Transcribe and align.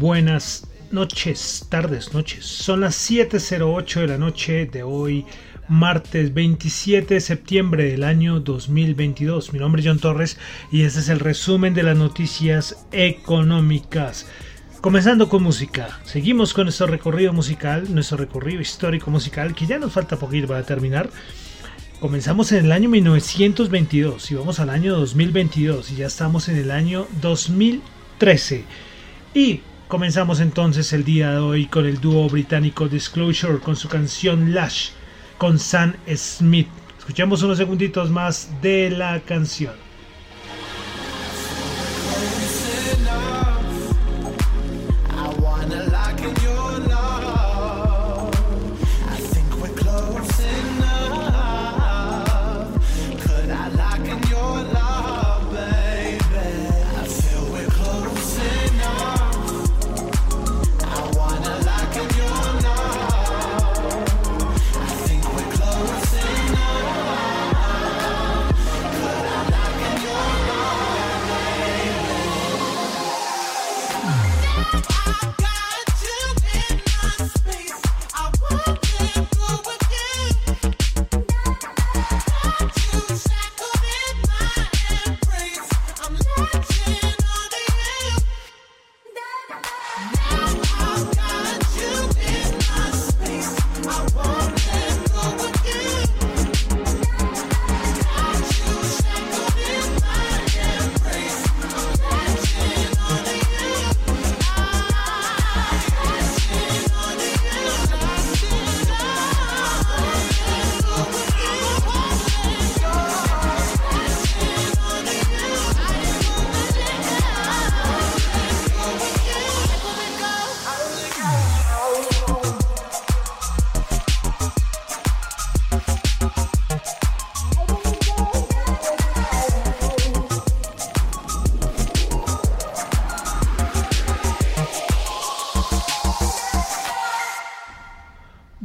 Buenas 0.00 0.66
noches, 0.90 1.66
tardes, 1.68 2.14
noches. 2.14 2.46
Son 2.46 2.80
las 2.80 3.10
7.08 3.10 4.00
de 4.00 4.06
la 4.06 4.16
noche 4.16 4.64
de 4.64 4.82
hoy, 4.82 5.26
martes 5.68 6.32
27 6.32 7.12
de 7.12 7.20
septiembre 7.20 7.84
del 7.84 8.04
año 8.04 8.40
2022. 8.40 9.52
Mi 9.52 9.58
nombre 9.58 9.82
es 9.82 9.88
John 9.88 9.98
Torres 9.98 10.38
y 10.72 10.84
este 10.84 11.00
es 11.00 11.10
el 11.10 11.20
resumen 11.20 11.74
de 11.74 11.82
las 11.82 11.98
noticias 11.98 12.86
económicas. 12.92 14.26
Comenzando 14.80 15.28
con 15.28 15.42
música, 15.42 16.00
seguimos 16.04 16.54
con 16.54 16.64
nuestro 16.64 16.86
recorrido 16.86 17.34
musical, 17.34 17.94
nuestro 17.94 18.16
recorrido 18.16 18.62
histórico 18.62 19.10
musical, 19.10 19.54
que 19.54 19.66
ya 19.66 19.78
nos 19.78 19.92
falta 19.92 20.18
poquito 20.18 20.48
para 20.48 20.62
terminar. 20.62 21.10
Comenzamos 22.00 22.52
en 22.52 22.64
el 22.64 22.72
año 22.72 22.88
1922 22.88 24.30
y 24.30 24.34
vamos 24.34 24.60
al 24.60 24.70
año 24.70 24.96
2022 24.96 25.90
y 25.90 25.96
ya 25.96 26.06
estamos 26.06 26.48
en 26.48 26.56
el 26.56 26.70
año 26.70 27.06
2013. 27.20 28.64
Y 29.34 29.60
comenzamos 29.90 30.38
entonces 30.38 30.92
el 30.92 31.02
día 31.02 31.32
de 31.32 31.38
hoy 31.38 31.66
con 31.66 31.84
el 31.84 32.00
dúo 32.00 32.28
británico 32.28 32.88
Disclosure 32.88 33.58
con 33.58 33.74
su 33.74 33.88
canción 33.88 34.54
Lash 34.54 34.90
con 35.36 35.58
Sam 35.58 35.94
Smith. 36.14 36.68
Escuchemos 36.96 37.42
unos 37.42 37.58
segunditos 37.58 38.08
más 38.08 38.48
de 38.62 38.90
la 38.90 39.18
canción. 39.18 39.89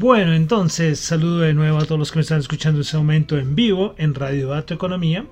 Bueno, 0.06 0.34
entonces 0.34 1.00
saludo 1.00 1.40
de 1.40 1.56
nuevo 1.56 1.80
a 1.80 1.86
todos 1.86 1.98
los 1.98 2.12
que 2.12 2.20
me 2.20 2.22
están 2.22 2.38
escuchando 2.38 2.78
en 2.78 2.82
este 2.82 2.96
momento 2.96 3.40
en 3.40 3.56
vivo 3.56 3.96
en 3.98 4.14
Radio 4.14 4.50
Dato 4.50 4.76
Economía, 4.76 5.26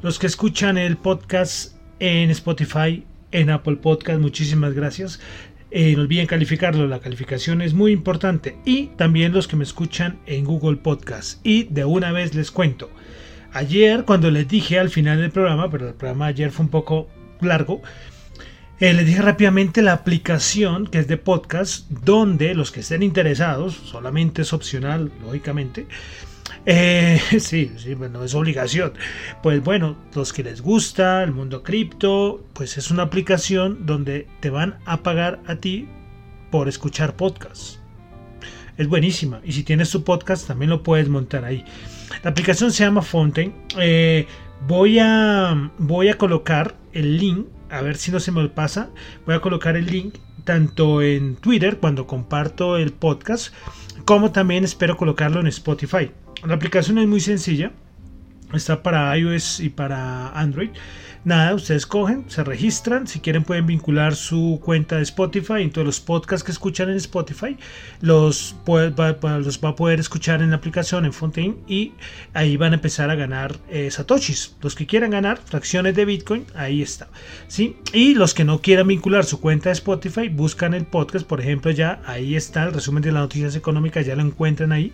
los 0.00 0.18
que 0.18 0.26
escuchan 0.26 0.78
el 0.78 0.96
podcast 0.96 1.76
en 1.98 2.30
Spotify, 2.30 3.04
en 3.30 3.50
Apple 3.50 3.76
Podcast, 3.76 4.18
muchísimas 4.18 4.72
gracias. 4.72 5.20
Eh, 5.70 5.94
no 5.94 6.00
olviden 6.00 6.26
calificarlo, 6.26 6.86
la 6.86 7.00
calificación 7.00 7.60
es 7.60 7.74
muy 7.74 7.92
importante. 7.92 8.56
Y 8.64 8.86
también 8.96 9.34
los 9.34 9.48
que 9.48 9.56
me 9.56 9.64
escuchan 9.64 10.18
en 10.24 10.46
Google 10.46 10.78
Podcast. 10.78 11.46
Y 11.46 11.64
de 11.64 11.84
una 11.84 12.10
vez 12.10 12.34
les 12.34 12.50
cuento. 12.50 12.90
Ayer, 13.52 14.06
cuando 14.06 14.30
les 14.30 14.48
dije 14.48 14.78
al 14.78 14.88
final 14.88 15.20
del 15.20 15.30
programa, 15.30 15.70
pero 15.70 15.88
el 15.88 15.94
programa 15.94 16.24
ayer 16.24 16.50
fue 16.52 16.64
un 16.64 16.70
poco 16.70 17.10
largo, 17.42 17.82
eh, 18.80 18.92
les 18.92 19.06
dije 19.06 19.22
rápidamente 19.22 19.82
la 19.82 19.92
aplicación 19.92 20.86
que 20.86 20.98
es 20.98 21.08
de 21.08 21.16
podcast, 21.16 21.88
donde 21.90 22.54
los 22.54 22.70
que 22.72 22.80
estén 22.80 23.02
interesados, 23.02 23.74
solamente 23.74 24.42
es 24.42 24.52
opcional, 24.52 25.10
lógicamente, 25.22 25.86
Eh, 26.64 27.20
sí, 27.40 27.72
sí, 27.76 27.94
bueno, 27.94 28.24
es 28.24 28.34
obligación. 28.34 28.92
Pues 29.42 29.62
bueno, 29.62 29.96
los 30.14 30.32
que 30.32 30.42
les 30.42 30.60
gusta 30.60 31.22
el 31.22 31.32
mundo 31.32 31.62
cripto, 31.62 32.44
pues 32.52 32.76
es 32.76 32.90
una 32.90 33.04
aplicación 33.04 33.86
donde 33.86 34.26
te 34.40 34.50
van 34.50 34.78
a 34.84 35.02
pagar 35.02 35.40
a 35.46 35.56
ti 35.56 35.88
por 36.50 36.68
escuchar 36.68 37.14
podcasts. 37.16 37.80
Es 38.76 38.88
buenísima. 38.88 39.40
Y 39.44 39.52
si 39.52 39.62
tienes 39.62 39.90
tu 39.90 40.04
podcast, 40.04 40.46
también 40.46 40.70
lo 40.70 40.82
puedes 40.82 41.08
montar 41.08 41.44
ahí. 41.44 41.64
La 42.22 42.30
aplicación 42.30 42.70
se 42.72 42.84
llama 42.84 43.02
Fontaine. 43.02 43.54
Eh, 43.78 44.26
voy, 44.66 44.98
a, 44.98 45.70
voy 45.78 46.08
a 46.08 46.18
colocar 46.18 46.74
el 46.92 47.16
link. 47.18 47.46
A 47.70 47.82
ver 47.82 47.96
si 47.96 48.10
no 48.10 48.20
se 48.20 48.32
me 48.32 48.48
pasa. 48.48 48.90
Voy 49.24 49.34
a 49.34 49.40
colocar 49.40 49.76
el 49.76 49.86
link 49.86 50.16
tanto 50.44 51.02
en 51.02 51.36
Twitter 51.36 51.78
cuando 51.78 52.06
comparto 52.06 52.76
el 52.76 52.92
podcast, 52.92 53.52
como 54.04 54.30
también 54.32 54.64
espero 54.64 54.96
colocarlo 54.96 55.40
en 55.40 55.48
Spotify. 55.48 56.10
La 56.44 56.54
aplicación 56.54 56.98
es 56.98 57.08
muy 57.08 57.20
sencilla. 57.20 57.72
Está 58.52 58.82
para 58.82 59.16
iOS 59.18 59.60
y 59.60 59.70
para 59.70 60.30
Android. 60.30 60.70
Nada, 61.26 61.56
ustedes 61.56 61.86
cogen, 61.86 62.24
se 62.28 62.44
registran, 62.44 63.08
si 63.08 63.18
quieren 63.18 63.42
pueden 63.42 63.66
vincular 63.66 64.14
su 64.14 64.60
cuenta 64.62 64.98
de 64.98 65.02
Spotify, 65.02 65.54
entonces 65.62 65.84
los 65.84 65.98
podcasts 65.98 66.44
que 66.44 66.52
escuchan 66.52 66.88
en 66.88 66.94
Spotify 66.98 67.56
los, 68.00 68.54
va, 68.64 69.08
a 69.08 69.74
poder 69.74 69.98
escuchar 69.98 70.40
en 70.40 70.50
la 70.50 70.56
aplicación 70.56 71.04
en 71.04 71.12
Fontaine 71.12 71.56
y 71.66 71.94
ahí 72.32 72.56
van 72.56 72.70
a 72.70 72.76
empezar 72.76 73.10
a 73.10 73.16
ganar 73.16 73.56
eh, 73.68 73.90
satoshis. 73.90 74.54
Los 74.62 74.76
que 74.76 74.86
quieran 74.86 75.10
ganar 75.10 75.38
fracciones 75.38 75.96
de 75.96 76.04
Bitcoin, 76.04 76.46
ahí 76.54 76.80
está. 76.80 77.08
¿sí? 77.48 77.76
Y 77.92 78.14
los 78.14 78.32
que 78.32 78.44
no 78.44 78.60
quieran 78.60 78.86
vincular 78.86 79.24
su 79.24 79.40
cuenta 79.40 79.70
de 79.70 79.72
Spotify, 79.72 80.28
buscan 80.28 80.74
el 80.74 80.86
podcast, 80.86 81.26
por 81.26 81.40
ejemplo, 81.40 81.72
ya 81.72 82.02
ahí 82.06 82.36
está 82.36 82.62
el 82.62 82.72
resumen 82.72 83.02
de 83.02 83.10
las 83.10 83.22
noticias 83.22 83.56
económicas, 83.56 84.06
ya 84.06 84.14
lo 84.14 84.22
encuentran 84.22 84.70
ahí. 84.70 84.92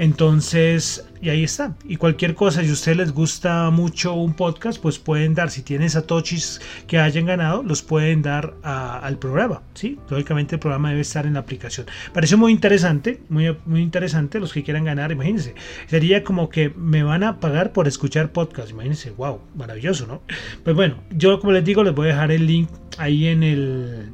Entonces, 0.00 1.06
y 1.20 1.28
ahí 1.28 1.44
está. 1.44 1.76
Y 1.84 1.96
cualquier 1.96 2.34
cosa, 2.34 2.62
si 2.62 2.70
a 2.70 2.72
ustedes 2.72 2.96
les 2.96 3.12
gusta 3.12 3.68
mucho 3.68 4.14
un 4.14 4.32
podcast, 4.32 4.80
pues 4.80 4.98
pueden 4.98 5.34
dar, 5.34 5.50
si 5.50 5.60
tienen 5.60 5.90
satoshis 5.90 6.58
que 6.86 6.96
hayan 6.96 7.26
ganado, 7.26 7.62
los 7.62 7.82
pueden 7.82 8.22
dar 8.22 8.54
al 8.62 9.18
programa. 9.18 9.60
¿sí? 9.74 9.98
Lógicamente 10.08 10.54
el 10.54 10.58
programa 10.58 10.88
debe 10.88 11.02
estar 11.02 11.26
en 11.26 11.34
la 11.34 11.40
aplicación. 11.40 11.86
Pareció 12.14 12.38
muy 12.38 12.50
interesante, 12.50 13.20
muy, 13.28 13.54
muy 13.66 13.82
interesante 13.82 14.40
los 14.40 14.54
que 14.54 14.62
quieran 14.62 14.84
ganar, 14.84 15.12
imagínense. 15.12 15.54
Sería 15.86 16.24
como 16.24 16.48
que 16.48 16.70
me 16.70 17.02
van 17.02 17.22
a 17.22 17.38
pagar 17.38 17.74
por 17.74 17.86
escuchar 17.86 18.32
podcast. 18.32 18.70
Imagínense, 18.70 19.10
wow, 19.10 19.42
maravilloso, 19.54 20.06
¿no? 20.06 20.22
Pues 20.64 20.74
bueno, 20.74 20.96
yo 21.10 21.40
como 21.40 21.52
les 21.52 21.62
digo, 21.62 21.84
les 21.84 21.94
voy 21.94 22.06
a 22.06 22.12
dejar 22.12 22.32
el 22.32 22.46
link 22.46 22.70
ahí 22.96 23.26
en 23.26 23.42
el... 23.42 24.12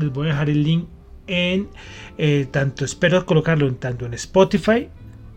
Les 0.00 0.10
voy 0.10 0.28
a 0.28 0.30
dejar 0.30 0.48
el 0.48 0.62
link 0.62 0.88
en 1.26 1.68
eh, 2.16 2.48
tanto, 2.50 2.86
espero 2.86 3.26
colocarlo 3.26 3.70
tanto 3.74 4.06
en 4.06 4.14
Spotify 4.14 4.88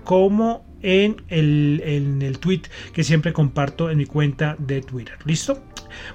como 0.04 0.66
en 0.82 1.24
el, 1.30 1.82
en 1.86 2.22
el 2.22 2.40
tweet 2.40 2.64
que 2.94 3.04
siempre 3.04 3.34
comparto 3.34 3.90
en 3.90 3.98
mi 3.98 4.06
cuenta 4.06 4.56
de 4.60 4.82
Twitter. 4.82 5.18
¿Listo? 5.26 5.64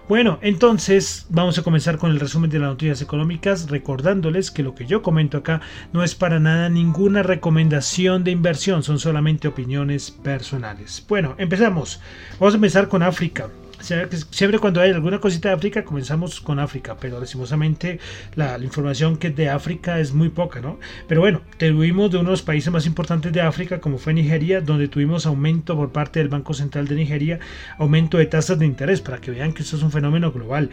Bueno, 0.09 0.39
entonces 0.43 1.27
vamos 1.31 1.59
a 1.59 1.63
comenzar 1.63 1.99
con 1.99 2.11
el 2.11 2.21
resumen 2.21 2.51
de 2.51 2.59
las 2.59 2.71
noticias 2.71 3.01
económicas, 3.01 3.71
recordándoles 3.71 4.51
que 4.51 4.63
lo 4.63 4.75
que 4.75 4.87
yo 4.87 5.03
comento 5.03 5.39
acá 5.39 5.61
no 5.93 6.03
es 6.03 6.15
para 6.15 6.41
nada 6.41 6.69
ninguna 6.69 7.23
recomendación 7.23 8.25
de 8.25 8.33
inversión, 8.33 8.83
son 8.83 8.99
solamente 8.99 9.49
opiniones 9.49 10.11
personales. 10.11 11.05
Bueno, 11.09 11.35
empezamos. 11.39 12.01
Vamos 12.39 12.55
a 12.55 12.57
empezar 12.57 12.89
con 12.89 13.03
África. 13.03 13.49
Siempre 13.81 14.59
cuando 14.59 14.81
hay 14.81 14.91
alguna 14.91 15.21
cosita 15.21 15.51
de 15.51 15.55
África 15.55 15.85
comenzamos 15.85 16.41
con 16.41 16.59
África, 16.59 16.97
pero 16.99 17.21
lastimosamente 17.21 18.01
la, 18.35 18.59
información 18.59 19.17
que 19.17 19.31
de 19.31 19.49
África 19.49 20.01
es 20.01 20.13
muy 20.13 20.29
poca, 20.29 20.61
¿no? 20.61 20.81
Pero 21.07 21.21
bueno, 21.21 21.43
tuvimos 21.59 22.11
de 22.11 22.19
uno 22.19 22.31
de 22.31 22.33
los 22.33 22.43
países 22.43 22.73
más 22.73 22.87
importantes 22.87 23.33
de 23.33 23.41
África, 23.41 23.81
como 23.81 23.99
fue 23.99 24.15
Nigeria, 24.15 24.61
donde 24.61 24.89
tuvimos 24.89 25.27
aumento 25.27 25.77
por 25.77 25.93
parte 25.93 26.19
del 26.19 26.29
Banco 26.29 26.55
Central 26.55 26.89
de 26.89 26.97
Nigeria, 26.97 27.39
aumento 27.79 28.19
de 28.19 28.27
tasas 28.27 28.59
de 28.59 28.67
interés, 28.67 29.01
para 29.01 29.21
que 29.21 29.31
vean 29.31 29.53
que 29.53 29.63
esto 29.63 29.77
es 29.77 29.83
un 29.83 29.93
fenómeno 29.93 30.33
global. 30.33 30.71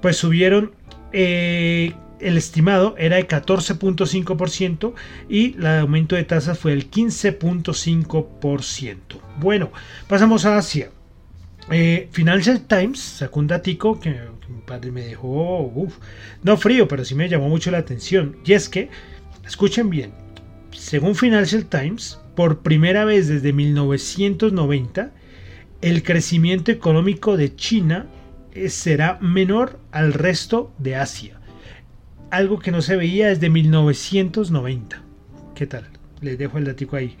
Pues 0.00 0.16
subieron... 0.16 0.72
Eh, 1.12 1.92
el 2.18 2.38
estimado 2.38 2.94
era 2.98 3.16
de 3.16 3.28
14.5% 3.28 4.94
y 5.28 5.54
el 5.56 5.66
aumento 5.66 6.16
de 6.16 6.24
tasas 6.24 6.58
fue 6.58 6.72
el 6.72 6.90
15.5%. 6.90 8.96
Bueno, 9.38 9.70
pasamos 10.08 10.46
a 10.46 10.56
Asia. 10.56 10.88
Eh, 11.70 12.08
Financial 12.12 12.60
Times 12.60 13.00
sacó 13.00 13.40
un 13.40 13.48
datico 13.48 13.98
que, 13.98 14.16
me 14.92 15.02
dejó, 15.02 15.88
no 16.42 16.56
frío, 16.56 16.86
pero 16.86 17.04
sí 17.04 17.14
me 17.14 17.28
llamó 17.28 17.48
mucho 17.48 17.70
la 17.70 17.78
atención. 17.78 18.36
Y 18.44 18.52
es 18.52 18.68
que, 18.68 18.88
escuchen 19.44 19.90
bien, 19.90 20.12
según 20.70 21.14
Financial 21.14 21.64
Times, 21.66 22.20
por 22.36 22.60
primera 22.60 23.04
vez 23.04 23.28
desde 23.28 23.52
1990, 23.52 25.10
el 25.80 26.02
crecimiento 26.02 26.70
económico 26.70 27.36
de 27.36 27.54
China 27.56 28.06
eh, 28.52 28.68
será 28.68 29.18
menor 29.20 29.80
al 29.90 30.12
resto 30.12 30.72
de 30.78 30.96
Asia. 30.96 31.40
Algo 32.30 32.58
que 32.58 32.70
no 32.70 32.82
se 32.82 32.96
veía 32.96 33.28
desde 33.28 33.50
1990. 33.50 35.02
¿Qué 35.54 35.66
tal? 35.66 35.88
Les 36.20 36.38
dejo 36.38 36.58
el 36.58 36.64
datico 36.64 36.96
ahí. 36.96 37.16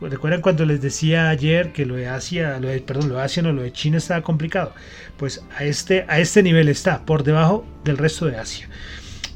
¿Recuerdan 0.00 0.40
cuando 0.40 0.64
les 0.64 0.80
decía 0.80 1.28
ayer 1.28 1.72
que 1.72 1.86
lo 1.86 1.96
de 1.96 2.08
Asia, 2.08 2.58
lo 2.60 2.68
de, 2.68 2.80
perdón, 2.80 3.08
lo 3.08 3.16
de 3.16 3.22
Asia 3.22 3.42
no, 3.42 3.52
lo 3.52 3.62
de 3.62 3.72
China 3.72 3.98
estaba 3.98 4.22
complicado? 4.22 4.74
Pues 5.16 5.44
a 5.56 5.64
este, 5.64 6.04
a 6.08 6.18
este 6.20 6.42
nivel 6.42 6.68
está, 6.68 7.04
por 7.04 7.24
debajo 7.24 7.66
del 7.84 7.98
resto 7.98 8.26
de 8.26 8.36
Asia. 8.36 8.68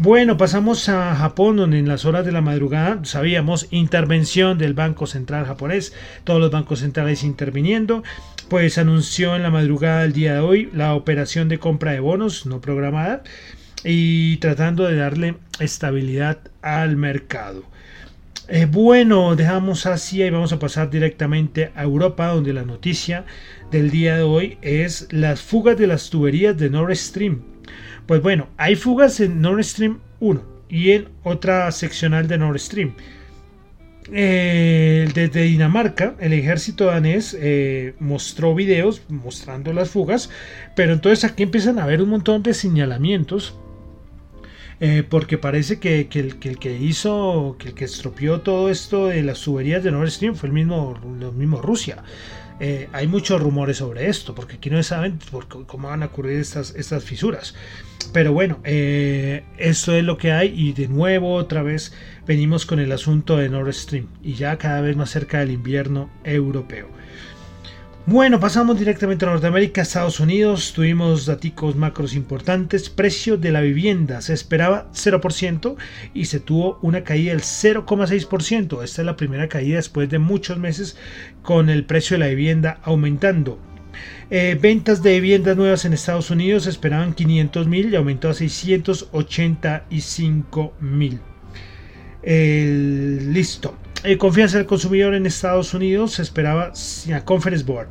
Bueno, 0.00 0.36
pasamos 0.36 0.88
a 0.88 1.16
Japón, 1.16 1.56
donde 1.56 1.80
en 1.80 1.88
las 1.88 2.04
horas 2.04 2.24
de 2.24 2.30
la 2.30 2.40
madrugada 2.40 3.00
sabíamos 3.04 3.66
intervención 3.72 4.56
del 4.56 4.72
Banco 4.72 5.08
Central 5.08 5.44
japonés, 5.44 5.92
todos 6.22 6.40
los 6.40 6.52
bancos 6.52 6.78
centrales 6.78 7.24
interviniendo, 7.24 8.04
pues 8.48 8.78
anunció 8.78 9.34
en 9.34 9.42
la 9.42 9.50
madrugada 9.50 10.02
del 10.02 10.12
día 10.12 10.34
de 10.34 10.40
hoy 10.40 10.70
la 10.72 10.94
operación 10.94 11.48
de 11.48 11.58
compra 11.58 11.90
de 11.90 11.98
bonos 11.98 12.46
no 12.46 12.60
programada 12.60 13.24
y 13.82 14.36
tratando 14.36 14.84
de 14.84 14.94
darle 14.94 15.34
estabilidad 15.58 16.38
al 16.62 16.96
mercado. 16.96 17.64
Eh, 18.50 18.64
bueno, 18.64 19.36
dejamos 19.36 19.84
Asia 19.84 20.26
y 20.26 20.30
vamos 20.30 20.54
a 20.54 20.58
pasar 20.58 20.88
directamente 20.88 21.70
a 21.74 21.82
Europa, 21.82 22.28
donde 22.28 22.54
la 22.54 22.62
noticia 22.64 23.26
del 23.70 23.90
día 23.90 24.16
de 24.16 24.22
hoy 24.22 24.56
es 24.62 25.06
las 25.10 25.42
fugas 25.42 25.76
de 25.76 25.86
las 25.86 26.08
tuberías 26.08 26.56
de 26.56 26.70
Nord 26.70 26.96
Stream. 26.96 27.42
Pues 28.06 28.22
bueno, 28.22 28.48
hay 28.56 28.74
fugas 28.74 29.20
en 29.20 29.42
Nord 29.42 29.62
Stream 29.64 29.98
1 30.20 30.42
y 30.70 30.92
en 30.92 31.08
otra 31.24 31.70
seccional 31.72 32.26
de 32.26 32.38
Nord 32.38 32.58
Stream. 32.58 32.94
Eh, 34.14 35.06
desde 35.12 35.42
Dinamarca, 35.42 36.14
el 36.18 36.32
ejército 36.32 36.86
danés 36.86 37.36
eh, 37.38 37.94
mostró 37.98 38.54
videos 38.54 39.02
mostrando 39.10 39.74
las 39.74 39.90
fugas, 39.90 40.30
pero 40.74 40.94
entonces 40.94 41.30
aquí 41.30 41.42
empiezan 41.42 41.78
a 41.78 41.82
haber 41.82 42.00
un 42.00 42.08
montón 42.08 42.42
de 42.42 42.54
señalamientos 42.54 43.58
eh, 44.80 45.02
porque 45.08 45.38
parece 45.38 45.78
que, 45.80 46.08
el, 46.12 46.38
que, 46.38 46.78
hizo, 46.78 47.56
que 47.58 47.68
el 47.68 47.74
que 47.74 47.84
estropeó 47.84 48.40
todo 48.40 48.70
esto 48.70 49.08
de 49.08 49.22
las 49.22 49.40
tuberías 49.40 49.82
de 49.82 49.90
Nord 49.90 50.10
Stream 50.10 50.34
fue 50.34 50.48
el 50.48 50.52
mismo, 50.52 50.98
mismo 51.34 51.60
Rusia. 51.60 52.02
Eh, 52.60 52.88
hay 52.92 53.06
muchos 53.06 53.40
rumores 53.40 53.76
sobre 53.76 54.08
esto, 54.08 54.34
porque 54.34 54.56
aquí 54.56 54.70
no 54.70 54.82
saben 54.82 55.18
cómo 55.66 55.88
van 55.88 56.02
a 56.02 56.06
ocurrir 56.06 56.38
estas, 56.38 56.74
estas 56.74 57.04
fisuras. 57.04 57.54
Pero 58.12 58.32
bueno, 58.32 58.58
eh, 58.64 59.44
esto 59.58 59.94
es 59.94 60.02
lo 60.02 60.16
que 60.16 60.32
hay 60.32 60.52
y 60.56 60.72
de 60.72 60.88
nuevo 60.88 61.34
otra 61.34 61.62
vez 61.62 61.92
venimos 62.26 62.64
con 62.64 62.80
el 62.80 62.90
asunto 62.92 63.36
de 63.36 63.48
Nord 63.48 63.72
Stream 63.72 64.06
y 64.22 64.34
ya 64.34 64.56
cada 64.58 64.80
vez 64.80 64.96
más 64.96 65.10
cerca 65.10 65.40
del 65.40 65.50
invierno 65.50 66.10
europeo. 66.24 66.88
Bueno, 68.10 68.40
pasamos 68.40 68.78
directamente 68.78 69.26
a 69.26 69.28
Norteamérica, 69.28 69.82
Estados 69.82 70.18
Unidos. 70.18 70.72
Tuvimos 70.72 71.26
datos 71.26 71.76
macros 71.76 72.14
importantes. 72.14 72.88
Precio 72.88 73.36
de 73.36 73.52
la 73.52 73.60
vivienda 73.60 74.22
se 74.22 74.32
esperaba 74.32 74.90
0% 74.94 75.76
y 76.14 76.24
se 76.24 76.40
tuvo 76.40 76.78
una 76.80 77.04
caída 77.04 77.32
del 77.32 77.42
0,6%. 77.42 78.82
Esta 78.82 79.02
es 79.02 79.04
la 79.04 79.16
primera 79.16 79.50
caída 79.50 79.76
después 79.76 80.08
de 80.08 80.18
muchos 80.18 80.56
meses 80.56 80.96
con 81.42 81.68
el 81.68 81.84
precio 81.84 82.14
de 82.14 82.20
la 82.20 82.28
vivienda 82.28 82.80
aumentando. 82.82 83.58
Eh, 84.30 84.58
ventas 84.58 85.02
de 85.02 85.20
viviendas 85.20 85.58
nuevas 85.58 85.84
en 85.84 85.92
Estados 85.92 86.30
Unidos 86.30 86.66
esperaban 86.66 87.12
500 87.12 87.66
mil 87.66 87.92
y 87.92 87.96
aumentó 87.96 88.30
a 88.30 88.34
685 88.34 90.72
mil. 90.80 91.20
listo. 92.22 93.76
Eh, 94.04 94.16
confianza 94.16 94.58
del 94.58 94.66
consumidor 94.66 95.14
en 95.14 95.26
Estados 95.26 95.74
Unidos 95.74 96.12
se 96.12 96.22
esperaba 96.22 96.72
a 97.12 97.24
Conference 97.24 97.64
Board. 97.64 97.88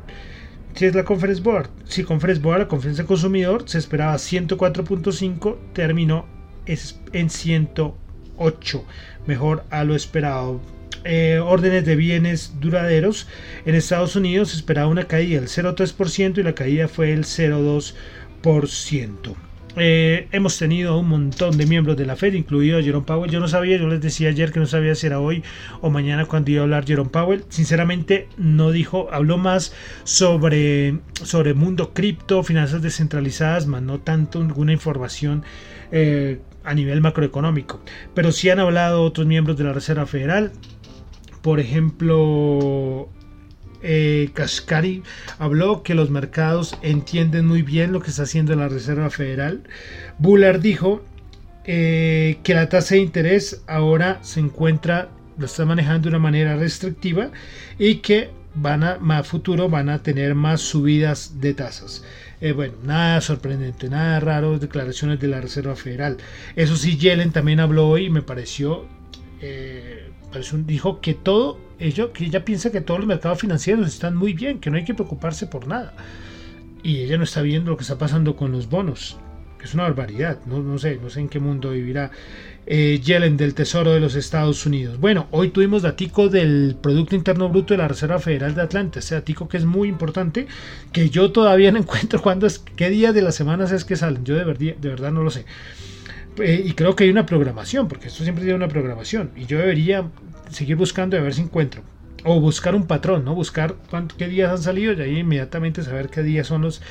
¿Qué 0.74 0.86
es 0.86 0.94
la 0.94 1.04
Conference 1.04 1.42
Board? 1.42 1.68
Si 1.84 2.02
Conference 2.02 2.40
Board, 2.40 2.60
la 2.60 2.68
confianza 2.68 3.02
del 3.02 3.06
consumidor 3.06 3.68
se 3.68 3.76
esperaba 3.76 4.14
104.5, 4.14 5.58
terminó 5.74 6.24
en 6.64 7.28
108, 7.28 8.84
mejor 9.26 9.64
a 9.68 9.84
lo 9.84 9.94
esperado. 9.94 10.62
Eh, 11.04 11.40
órdenes 11.44 11.84
de 11.84 11.96
bienes 11.96 12.54
duraderos 12.58 13.26
en 13.66 13.74
Estados 13.74 14.16
Unidos 14.16 14.48
se 14.50 14.56
esperaba 14.56 14.88
una 14.88 15.08
caída 15.08 15.40
del 15.40 15.50
0,3% 15.50 16.38
y 16.38 16.42
la 16.42 16.54
caída 16.54 16.88
fue 16.88 17.12
el 17.12 17.24
0,2%. 17.24 19.47
Eh, 19.76 20.28
hemos 20.32 20.58
tenido 20.58 20.98
un 20.98 21.08
montón 21.08 21.56
de 21.56 21.66
miembros 21.66 21.96
de 21.96 22.06
la 22.06 22.16
Fed, 22.16 22.34
incluido 22.34 22.80
Jerome 22.80 23.06
Powell. 23.06 23.30
Yo 23.30 23.40
no 23.40 23.48
sabía, 23.48 23.76
yo 23.76 23.88
les 23.88 24.00
decía 24.00 24.28
ayer 24.28 24.52
que 24.52 24.60
no 24.60 24.66
sabía 24.66 24.94
si 24.94 25.06
era 25.06 25.20
hoy 25.20 25.42
o 25.80 25.90
mañana 25.90 26.26
cuando 26.26 26.50
iba 26.50 26.60
a 26.60 26.64
hablar 26.64 26.86
Jerome 26.86 27.10
Powell. 27.10 27.44
Sinceramente, 27.48 28.28
no 28.36 28.70
dijo, 28.70 29.08
habló 29.12 29.38
más 29.38 29.74
sobre, 30.04 30.98
sobre 31.12 31.54
mundo 31.54 31.92
cripto, 31.92 32.42
finanzas 32.42 32.82
descentralizadas, 32.82 33.66
más 33.66 33.82
no 33.82 34.00
tanto 34.00 34.42
ninguna 34.42 34.72
información 34.72 35.44
eh, 35.92 36.40
a 36.64 36.74
nivel 36.74 37.00
macroeconómico. 37.00 37.80
Pero 38.14 38.32
sí 38.32 38.50
han 38.50 38.60
hablado 38.60 39.02
otros 39.02 39.26
miembros 39.26 39.56
de 39.56 39.64
la 39.64 39.72
Reserva 39.72 40.06
Federal. 40.06 40.52
Por 41.42 41.60
ejemplo, 41.60 43.08
eh, 43.82 44.30
Kashkari 44.34 45.02
habló 45.38 45.82
que 45.82 45.94
los 45.94 46.10
mercados 46.10 46.76
entienden 46.82 47.46
muy 47.46 47.62
bien 47.62 47.92
lo 47.92 48.00
que 48.00 48.10
está 48.10 48.24
haciendo 48.24 48.54
la 48.56 48.68
Reserva 48.68 49.10
Federal. 49.10 49.62
Bullard 50.18 50.60
dijo 50.60 51.02
eh, 51.64 52.38
que 52.42 52.54
la 52.54 52.68
tasa 52.68 52.94
de 52.94 53.02
interés 53.02 53.62
ahora 53.66 54.18
se 54.22 54.40
encuentra, 54.40 55.10
lo 55.36 55.46
está 55.46 55.64
manejando 55.64 56.04
de 56.04 56.16
una 56.16 56.18
manera 56.18 56.56
restrictiva 56.56 57.30
y 57.78 57.96
que 57.96 58.30
van 58.54 58.82
a, 58.82 58.98
más 58.98 59.26
futuro 59.26 59.68
van 59.68 59.88
a 59.88 60.02
tener 60.02 60.34
más 60.34 60.60
subidas 60.60 61.40
de 61.40 61.54
tasas. 61.54 62.04
Eh, 62.40 62.52
bueno, 62.52 62.74
nada 62.84 63.20
sorprendente, 63.20 63.88
nada 63.88 64.20
raro, 64.20 64.58
declaraciones 64.58 65.20
de 65.20 65.28
la 65.28 65.40
Reserva 65.40 65.76
Federal. 65.76 66.18
Eso 66.56 66.76
sí, 66.76 66.96
Yellen 66.96 67.32
también 67.32 67.60
habló 67.60 67.88
hoy 67.88 68.06
y 68.06 68.10
me 68.10 68.22
pareció, 68.22 68.86
eh, 69.40 70.10
dijo 70.66 71.00
que 71.00 71.14
todo 71.14 71.58
ella, 71.78 72.44
piensa 72.44 72.70
que 72.70 72.80
todos 72.80 73.00
los 73.00 73.08
mercados 73.08 73.40
financieros 73.40 73.86
están 73.86 74.16
muy 74.16 74.32
bien, 74.32 74.58
que 74.58 74.70
no 74.70 74.76
hay 74.76 74.84
que 74.84 74.94
preocuparse 74.94 75.46
por 75.46 75.66
nada. 75.66 75.94
Y 76.82 77.00
ella 77.00 77.18
no 77.18 77.24
está 77.24 77.42
viendo 77.42 77.70
lo 77.70 77.76
que 77.76 77.82
está 77.82 77.98
pasando 77.98 78.36
con 78.36 78.52
los 78.52 78.68
bonos, 78.68 79.16
que 79.58 79.64
es 79.64 79.74
una 79.74 79.84
barbaridad. 79.84 80.38
No, 80.46 80.78
sé, 80.78 80.98
no 81.02 81.10
sé 81.10 81.20
en 81.20 81.28
qué 81.28 81.40
mundo 81.40 81.70
vivirá 81.70 82.10
eh, 82.66 83.00
Yellen 83.02 83.36
del 83.36 83.54
Tesoro 83.54 83.92
de 83.92 84.00
los 84.00 84.14
Estados 84.14 84.64
Unidos. 84.66 84.98
Bueno, 84.98 85.26
hoy 85.30 85.50
tuvimos 85.50 85.82
datico 85.82 86.28
del 86.28 86.76
Producto 86.80 87.14
Interno 87.14 87.48
Bruto 87.48 87.74
de 87.74 87.78
la 87.78 87.88
Reserva 87.88 88.18
Federal 88.18 88.54
de 88.54 88.62
Atlanta, 88.62 88.98
ese 88.98 89.14
datico 89.14 89.48
que 89.48 89.56
es 89.56 89.64
muy 89.64 89.88
importante, 89.88 90.46
que 90.92 91.10
yo 91.10 91.32
todavía 91.32 91.72
no 91.72 91.78
encuentro 91.80 92.22
cuándo 92.22 92.46
es, 92.46 92.58
qué 92.58 92.90
día 92.90 93.12
de 93.12 93.22
las 93.22 93.34
semanas 93.34 93.72
es 93.72 93.84
que 93.84 93.96
salen. 93.96 94.24
Yo 94.24 94.34
de 94.34 94.44
verdad 94.44 95.12
no 95.12 95.22
lo 95.22 95.30
sé. 95.30 95.44
Eh, 96.40 96.62
y 96.64 96.72
creo 96.72 96.94
que 96.96 97.04
hay 97.04 97.10
una 97.10 97.26
programación, 97.26 97.88
porque 97.88 98.08
esto 98.08 98.22
siempre 98.22 98.44
tiene 98.44 98.56
una 98.56 98.68
programación. 98.68 99.30
Y 99.36 99.46
yo 99.46 99.58
debería 99.58 100.08
seguir 100.50 100.76
buscando 100.76 101.16
y 101.16 101.20
a 101.20 101.22
ver 101.22 101.34
si 101.34 101.42
encuentro. 101.42 101.82
O 102.24 102.40
buscar 102.40 102.74
un 102.74 102.86
patrón, 102.86 103.24
¿no? 103.24 103.34
Buscar 103.34 103.76
cuánto, 103.90 104.16
qué 104.16 104.28
días 104.28 104.50
han 104.50 104.58
salido 104.58 104.92
y 104.92 105.00
ahí 105.00 105.18
inmediatamente 105.18 105.82
saber 105.82 106.08
qué 106.08 106.22
días 106.22 106.46
son 106.46 106.62
los, 106.62 106.82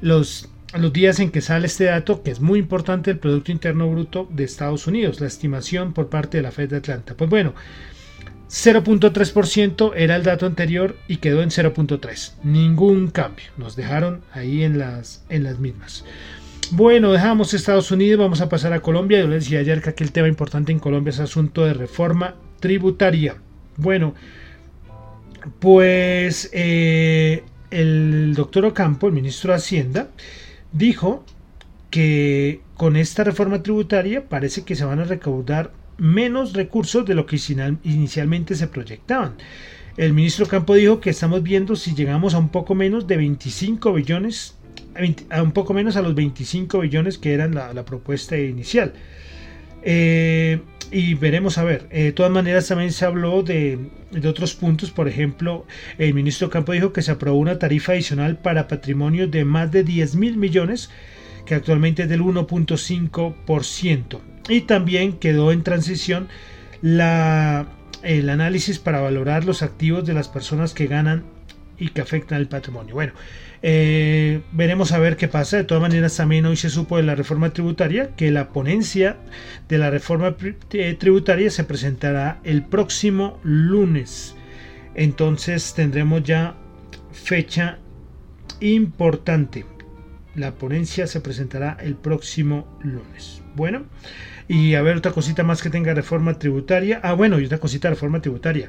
los, 0.00 0.48
los 0.76 0.92
días 0.92 1.20
en 1.20 1.30
que 1.30 1.40
sale 1.40 1.66
este 1.66 1.84
dato, 1.84 2.22
que 2.22 2.30
es 2.30 2.40
muy 2.40 2.58
importante, 2.58 3.12
el 3.12 3.18
Producto 3.18 3.52
Interno 3.52 3.88
Bruto 3.88 4.28
de 4.30 4.44
Estados 4.44 4.86
Unidos, 4.86 5.20
la 5.20 5.28
estimación 5.28 5.92
por 5.92 6.08
parte 6.08 6.38
de 6.38 6.42
la 6.42 6.50
Fed 6.50 6.70
de 6.70 6.76
Atlanta. 6.78 7.14
Pues 7.16 7.30
bueno, 7.30 7.54
0.3% 8.48 9.92
era 9.96 10.16
el 10.16 10.22
dato 10.22 10.46
anterior 10.46 10.96
y 11.08 11.16
quedó 11.16 11.42
en 11.42 11.50
0.3. 11.50 12.34
Ningún 12.42 13.08
cambio. 13.08 13.46
Nos 13.56 13.74
dejaron 13.74 14.22
ahí 14.32 14.62
en 14.62 14.78
las, 14.78 15.24
en 15.28 15.44
las 15.44 15.58
mismas. 15.58 16.04
Bueno, 16.70 17.12
dejamos 17.12 17.54
Estados 17.54 17.90
Unidos, 17.90 18.18
vamos 18.18 18.40
a 18.40 18.48
pasar 18.48 18.72
a 18.72 18.80
Colombia. 18.80 19.20
Yo 19.20 19.28
les 19.28 19.44
decía 19.44 19.60
ayer 19.60 19.82
que 19.82 19.90
aquí 19.90 20.02
el 20.02 20.12
tema 20.12 20.28
importante 20.28 20.72
en 20.72 20.78
Colombia 20.78 21.10
es 21.10 21.20
asunto 21.20 21.64
de 21.64 21.74
reforma 21.74 22.36
tributaria. 22.60 23.36
Bueno, 23.76 24.14
pues 25.60 26.50
eh, 26.52 27.44
el 27.70 28.34
doctor 28.34 28.64
Ocampo, 28.64 29.06
el 29.06 29.12
ministro 29.12 29.52
de 29.52 29.58
Hacienda, 29.58 30.08
dijo 30.72 31.24
que 31.90 32.60
con 32.76 32.96
esta 32.96 33.24
reforma 33.24 33.62
tributaria 33.62 34.28
parece 34.28 34.64
que 34.64 34.74
se 34.74 34.84
van 34.84 35.00
a 35.00 35.04
recaudar 35.04 35.72
menos 35.98 36.54
recursos 36.54 37.04
de 37.04 37.14
lo 37.14 37.26
que 37.26 37.38
inicialmente 37.84 38.54
se 38.54 38.68
proyectaban. 38.68 39.34
El 39.96 40.12
ministro 40.12 40.46
Campo 40.46 40.74
dijo 40.74 40.98
que 41.00 41.10
estamos 41.10 41.42
viendo 41.42 41.76
si 41.76 41.94
llegamos 41.94 42.34
a 42.34 42.38
un 42.38 42.48
poco 42.48 42.74
menos 42.74 43.06
de 43.06 43.16
25 43.16 43.92
billones, 43.92 44.56
a, 45.30 45.42
un 45.42 45.52
poco 45.52 45.74
menos 45.74 45.96
a 45.96 46.02
los 46.02 46.14
25 46.14 46.80
billones 46.80 47.18
que 47.18 47.34
eran 47.34 47.54
la, 47.54 47.84
propuesta 47.84 48.36
inicial. 48.38 48.94
Eh, 49.82 50.60
y 50.90 51.14
veremos 51.14 51.58
a 51.58 51.64
ver. 51.64 51.86
Eh, 51.90 52.04
de 52.04 52.12
todas 52.12 52.30
maneras, 52.30 52.68
también 52.68 52.92
se 52.92 53.04
habló 53.04 53.42
de, 53.42 53.78
otros 54.26 54.54
puntos. 54.54 54.90
Por 54.90 55.08
ejemplo, 55.08 55.66
el 55.98 56.14
ministro 56.14 56.50
Campo 56.50 56.72
dijo 56.72 56.92
que 56.92 57.02
se 57.02 57.10
aprobó 57.10 57.38
una 57.38 57.58
tarifa 57.58 57.92
adicional 57.92 58.38
para 58.38 58.68
patrimonio 58.68 59.26
de 59.26 59.44
más 59.44 59.72
de 59.72 59.82
10 59.82 60.14
mil 60.16 60.36
millones, 60.36 60.90
que 61.46 61.54
actualmente 61.54 62.04
es 62.04 62.08
del 62.08 62.22
1.5%. 62.22 64.20
Y 64.48 64.60
también 64.62 65.14
quedó 65.14 65.52
en 65.52 65.62
transición 65.62 66.28
la, 66.80 67.66
el 68.02 68.28
análisis 68.28 68.78
para 68.78 69.00
valorar 69.00 69.44
los 69.44 69.62
activos 69.62 70.06
de 70.06 70.14
las 70.14 70.28
personas 70.28 70.74
que 70.74 70.86
ganan 70.86 71.24
y 71.78 71.88
que 71.88 72.02
afectan 72.02 72.38
el 72.38 72.46
patrimonio. 72.46 72.94
Bueno, 72.94 73.14
eh, 73.66 74.42
veremos 74.52 74.92
a 74.92 74.98
ver 74.98 75.16
qué 75.16 75.26
pasa. 75.26 75.56
De 75.56 75.64
todas 75.64 75.80
maneras, 75.80 76.14
también 76.14 76.44
hoy 76.44 76.54
se 76.54 76.68
supo 76.68 76.98
de 76.98 77.02
la 77.02 77.14
reforma 77.14 77.48
tributaria 77.54 78.14
que 78.14 78.30
la 78.30 78.50
ponencia 78.50 79.16
de 79.70 79.78
la 79.78 79.88
reforma 79.88 80.36
eh, 80.72 80.94
tributaria 81.00 81.50
se 81.50 81.64
presentará 81.64 82.40
el 82.44 82.62
próximo 82.62 83.40
lunes. 83.42 84.36
Entonces 84.94 85.72
tendremos 85.72 86.22
ya 86.24 86.56
fecha 87.10 87.78
importante. 88.60 89.64
La 90.34 90.52
ponencia 90.52 91.06
se 91.06 91.22
presentará 91.22 91.78
el 91.80 91.94
próximo 91.94 92.78
lunes. 92.82 93.40
Bueno, 93.56 93.86
y 94.46 94.74
a 94.74 94.82
ver 94.82 94.98
otra 94.98 95.12
cosita 95.12 95.42
más 95.42 95.62
que 95.62 95.70
tenga 95.70 95.94
reforma 95.94 96.38
tributaria. 96.38 97.00
Ah, 97.02 97.14
bueno, 97.14 97.40
y 97.40 97.46
otra 97.46 97.60
cosita 97.60 97.88
de 97.88 97.94
reforma 97.94 98.20
tributaria. 98.20 98.68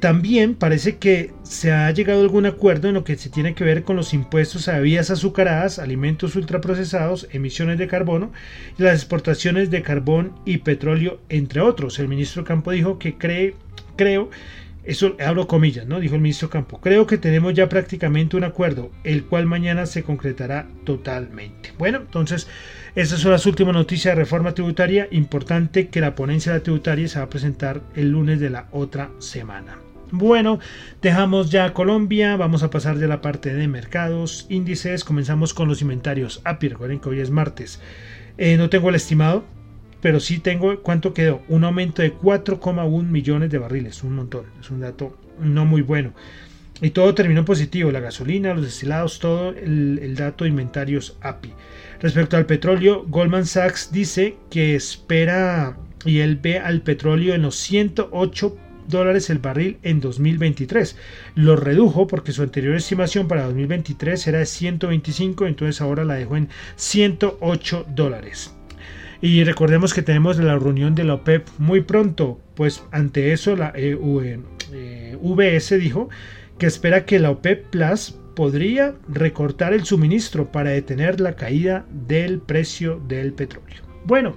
También 0.00 0.54
parece 0.54 0.96
que 0.96 1.34
se 1.42 1.72
ha 1.72 1.90
llegado 1.90 2.20
a 2.20 2.22
algún 2.22 2.46
acuerdo 2.46 2.88
en 2.88 2.94
lo 2.94 3.04
que 3.04 3.18
se 3.18 3.28
tiene 3.28 3.54
que 3.54 3.64
ver 3.64 3.82
con 3.82 3.96
los 3.96 4.14
impuestos 4.14 4.66
a 4.66 4.78
bebidas 4.78 5.10
azucaradas, 5.10 5.78
alimentos 5.78 6.36
ultraprocesados, 6.36 7.28
emisiones 7.32 7.76
de 7.76 7.86
carbono 7.86 8.32
y 8.78 8.82
las 8.82 8.94
exportaciones 8.94 9.70
de 9.70 9.82
carbón 9.82 10.32
y 10.46 10.58
petróleo, 10.58 11.20
entre 11.28 11.60
otros. 11.60 11.98
El 11.98 12.08
ministro 12.08 12.44
Campo 12.44 12.70
dijo 12.70 12.98
que 12.98 13.18
cree, 13.18 13.54
creo, 13.96 14.30
eso 14.84 15.16
hablo 15.20 15.46
comillas, 15.46 15.86
¿no? 15.86 16.00
Dijo 16.00 16.14
el 16.14 16.22
ministro 16.22 16.48
Campo. 16.48 16.80
Creo 16.80 17.06
que 17.06 17.18
tenemos 17.18 17.52
ya 17.52 17.68
prácticamente 17.68 18.38
un 18.38 18.44
acuerdo, 18.44 18.90
el 19.04 19.24
cual 19.24 19.44
mañana 19.44 19.84
se 19.84 20.02
concretará 20.02 20.66
totalmente. 20.84 21.72
Bueno, 21.76 21.98
entonces, 21.98 22.48
esas 22.94 23.20
son 23.20 23.32
las 23.32 23.44
últimas 23.44 23.74
noticias 23.74 24.16
de 24.16 24.22
reforma 24.22 24.54
tributaria. 24.54 25.08
Importante 25.10 25.88
que 25.88 26.00
la 26.00 26.14
ponencia 26.14 26.52
de 26.52 26.58
la 26.58 26.64
tributaria 26.64 27.06
se 27.06 27.18
va 27.18 27.26
a 27.26 27.30
presentar 27.30 27.82
el 27.94 28.12
lunes 28.12 28.40
de 28.40 28.48
la 28.48 28.68
otra 28.72 29.10
semana. 29.18 29.89
Bueno, 30.12 30.58
dejamos 31.00 31.50
ya 31.50 31.72
Colombia, 31.72 32.36
vamos 32.36 32.64
a 32.64 32.70
pasar 32.70 32.98
de 32.98 33.06
la 33.06 33.20
parte 33.20 33.54
de 33.54 33.68
mercados, 33.68 34.46
índices, 34.48 35.04
comenzamos 35.04 35.54
con 35.54 35.68
los 35.68 35.82
inventarios 35.82 36.40
API, 36.44 36.70
recuerden 36.70 36.98
que 36.98 37.10
hoy 37.10 37.20
es 37.20 37.30
martes. 37.30 37.80
Eh, 38.36 38.56
no 38.56 38.68
tengo 38.70 38.88
el 38.88 38.96
estimado, 38.96 39.44
pero 40.00 40.18
sí 40.18 40.38
tengo 40.38 40.82
cuánto 40.82 41.14
quedó, 41.14 41.42
un 41.48 41.62
aumento 41.62 42.02
de 42.02 42.12
4,1 42.12 43.04
millones 43.04 43.50
de 43.50 43.58
barriles, 43.58 44.02
un 44.02 44.16
montón, 44.16 44.46
es 44.60 44.70
un 44.70 44.80
dato 44.80 45.16
no 45.38 45.64
muy 45.64 45.82
bueno. 45.82 46.12
Y 46.82 46.90
todo 46.90 47.14
terminó 47.14 47.44
positivo, 47.44 47.92
la 47.92 48.00
gasolina, 48.00 48.54
los 48.54 48.64
destilados, 48.64 49.20
todo 49.20 49.50
el, 49.50 50.14
dato 50.16 50.44
de 50.44 50.50
inventarios 50.50 51.18
API. 51.20 51.52
Respecto 52.00 52.36
al 52.36 52.46
petróleo, 52.46 53.04
Goldman 53.06 53.46
Sachs 53.46 53.92
dice 53.92 54.36
que 54.50 54.74
espera 54.74 55.76
y 56.04 56.20
él 56.20 56.36
ve 56.36 56.58
al 56.58 56.80
petróleo 56.80 57.34
en 57.34 57.42
los 57.42 57.56
108 57.56 58.56
dólares 58.90 59.30
el 59.30 59.38
barril 59.38 59.78
en 59.82 60.00
2023. 60.00 60.96
Lo 61.34 61.56
redujo 61.56 62.06
porque 62.06 62.32
su 62.32 62.42
anterior 62.42 62.74
estimación 62.74 63.28
para 63.28 63.44
2023 63.44 64.26
era 64.26 64.38
de 64.40 64.46
125, 64.46 65.46
entonces 65.46 65.80
ahora 65.80 66.04
la 66.04 66.14
dejó 66.14 66.36
en 66.36 66.48
108 66.76 67.86
dólares. 67.94 68.54
Y 69.22 69.44
recordemos 69.44 69.92
que 69.92 70.02
tenemos 70.02 70.38
la 70.38 70.58
reunión 70.58 70.94
de 70.94 71.04
la 71.04 71.14
OPEP 71.14 71.46
muy 71.58 71.82
pronto, 71.82 72.40
pues 72.54 72.82
ante 72.90 73.32
eso 73.32 73.54
la 73.54 73.72
eh, 73.76 73.96
VS 75.20 75.78
dijo 75.78 76.08
que 76.58 76.66
espera 76.66 77.04
que 77.04 77.18
la 77.18 77.30
OPEP 77.30 77.66
Plus 77.70 78.14
podría 78.34 78.94
recortar 79.08 79.74
el 79.74 79.84
suministro 79.84 80.50
para 80.50 80.70
detener 80.70 81.20
la 81.20 81.36
caída 81.36 81.84
del 81.90 82.40
precio 82.40 83.00
del 83.06 83.32
petróleo. 83.34 83.82
Bueno, 84.04 84.36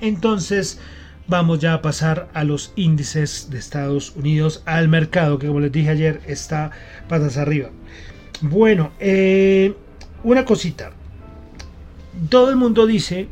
entonces 0.00 0.80
vamos 1.26 1.58
ya 1.58 1.74
a 1.74 1.82
pasar 1.82 2.28
a 2.34 2.44
los 2.44 2.72
índices 2.76 3.48
de 3.50 3.58
Estados 3.58 4.14
Unidos, 4.16 4.62
al 4.66 4.88
mercado, 4.88 5.38
que 5.38 5.46
como 5.46 5.60
les 5.60 5.72
dije 5.72 5.90
ayer 5.90 6.20
está 6.26 6.70
patas 7.08 7.36
arriba. 7.36 7.70
Bueno, 8.40 8.92
eh, 9.00 9.74
una 10.22 10.44
cosita. 10.44 10.92
Todo 12.28 12.50
el 12.50 12.56
mundo 12.56 12.86
dice 12.86 13.28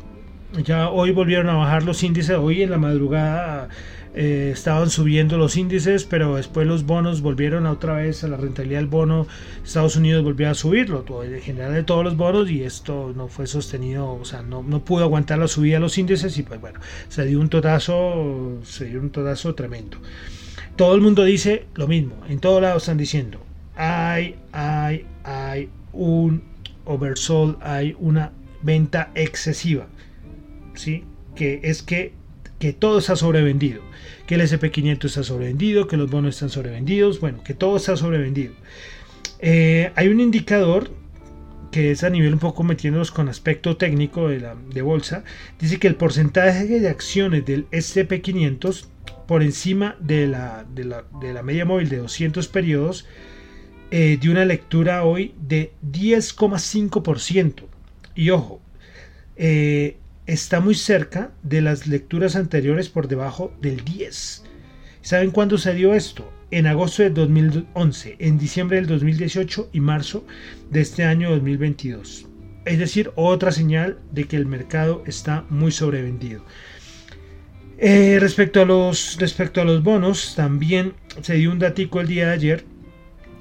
Ya 0.65 0.89
hoy 0.89 1.11
volvieron 1.11 1.49
a 1.49 1.55
bajar 1.55 1.83
los 1.83 2.03
índices, 2.03 2.37
hoy 2.37 2.61
en 2.63 2.71
la 2.71 2.77
madrugada 2.77 3.69
eh, 4.15 4.51
estaban 4.53 4.89
subiendo 4.89 5.37
los 5.37 5.57
índices, 5.57 6.03
pero 6.03 6.35
después 6.35 6.67
los 6.67 6.85
bonos 6.85 7.21
volvieron 7.21 7.65
a 7.65 7.71
otra 7.71 7.95
vez 7.95 8.23
a 8.23 8.27
la 8.27 8.37
rentabilidad 8.37 8.79
del 8.79 8.87
bono. 8.87 9.27
Estados 9.63 9.95
Unidos 9.95 10.23
volvió 10.23 10.49
a 10.49 10.53
subirlo, 10.53 11.03
en 11.23 11.41
general 11.41 11.73
de 11.73 11.83
todos 11.83 12.03
los 12.03 12.15
bonos, 12.15 12.49
y 12.51 12.63
esto 12.63 13.13
no 13.15 13.27
fue 13.27 13.47
sostenido, 13.47 14.11
o 14.11 14.25
sea, 14.25 14.41
no, 14.41 14.63
no 14.63 14.83
pudo 14.85 15.03
aguantar 15.03 15.39
la 15.39 15.47
subida 15.47 15.75
de 15.75 15.81
los 15.81 15.97
índices, 15.97 16.37
y 16.37 16.43
pues 16.43 16.61
bueno, 16.61 16.79
se 17.09 17.25
dio 17.25 17.39
un 17.39 17.49
totazo, 17.49 18.59
se 18.63 18.85
dio 18.85 18.99
un 18.99 19.09
totazo 19.09 19.55
tremendo. 19.55 19.97
Todo 20.75 20.95
el 20.95 21.01
mundo 21.01 21.23
dice 21.23 21.65
lo 21.75 21.87
mismo, 21.87 22.15
en 22.27 22.39
todos 22.39 22.61
lados 22.61 22.83
están 22.83 22.97
diciendo, 22.97 23.39
hay, 23.75 24.35
hay, 24.51 25.05
hay 25.23 25.69
un 25.91 26.43
oversold, 26.85 27.57
hay 27.61 27.95
una 27.99 28.31
venta 28.61 29.11
excesiva, 29.15 29.87
¿sí? 30.73 31.03
Que 31.35 31.61
es 31.63 31.83
que, 31.83 32.13
que 32.63 32.71
todo 32.71 32.99
está 32.99 33.17
sobrevendido 33.17 33.81
que 34.25 34.35
el 34.35 34.41
SP500 34.41 35.03
está 35.03 35.21
sobrevendido, 35.21 35.85
que 35.85 35.97
los 35.97 36.09
bonos 36.09 36.35
están 36.35 36.49
sobrevendidos, 36.49 37.19
bueno, 37.19 37.43
que 37.43 37.53
todo 37.53 37.75
está 37.75 37.97
sobrevendido. 37.97 38.53
Eh, 39.39 39.91
hay 39.95 40.07
un 40.07 40.21
indicador 40.21 40.89
que 41.71 41.91
es 41.91 42.05
a 42.05 42.09
nivel 42.09 42.31
un 42.31 42.39
poco 42.39 42.63
metiéndonos 42.63 43.11
con 43.11 43.27
aspecto 43.27 43.75
técnico 43.75 44.29
de, 44.29 44.39
la, 44.39 44.55
de 44.55 44.81
bolsa, 44.81 45.25
dice 45.59 45.77
que 45.77 45.87
el 45.87 45.95
porcentaje 45.95 46.79
de 46.79 46.87
acciones 46.87 47.45
del 47.45 47.69
SP500 47.71 48.85
por 49.27 49.43
encima 49.43 49.97
de 49.99 50.27
la, 50.27 50.65
de 50.73 50.85
la, 51.33 51.43
media 51.43 51.65
móvil 51.65 51.89
de 51.89 51.97
200 51.97 52.47
periodos 52.47 53.05
eh, 53.91 54.17
de 54.21 54.29
una 54.29 54.45
lectura 54.45 55.03
hoy 55.03 55.33
de 55.37 55.73
10,5%. 55.91 57.65
Y 58.15 58.29
ojo, 58.29 58.61
eh, 59.35 59.97
está 60.25 60.59
muy 60.59 60.75
cerca 60.75 61.31
de 61.43 61.61
las 61.61 61.87
lecturas 61.87 62.35
anteriores 62.35 62.89
por 62.89 63.07
debajo 63.07 63.53
del 63.61 63.83
10. 63.83 64.43
¿Saben 65.01 65.31
cuándo 65.31 65.57
se 65.57 65.73
dio 65.73 65.93
esto? 65.93 66.31
En 66.51 66.67
agosto 66.67 67.03
de 67.03 67.09
2011, 67.09 68.17
en 68.19 68.37
diciembre 68.37 68.77
del 68.77 68.87
2018 68.87 69.69
y 69.73 69.79
marzo 69.79 70.25
de 70.69 70.81
este 70.81 71.03
año 71.03 71.29
2022. 71.31 72.27
Es 72.65 72.79
decir, 72.79 73.11
otra 73.15 73.51
señal 73.51 73.99
de 74.11 74.25
que 74.25 74.37
el 74.37 74.45
mercado 74.45 75.03
está 75.05 75.45
muy 75.49 75.71
sobrevendido. 75.71 76.45
Eh, 77.77 78.17
respecto, 78.21 78.61
a 78.61 78.65
los, 78.65 79.17
respecto 79.19 79.59
a 79.59 79.65
los 79.65 79.83
bonos, 79.83 80.35
también 80.35 80.93
se 81.21 81.33
dio 81.33 81.51
un 81.51 81.59
datico 81.59 81.99
el 81.99 82.07
día 82.07 82.27
de 82.27 82.33
ayer 82.33 82.65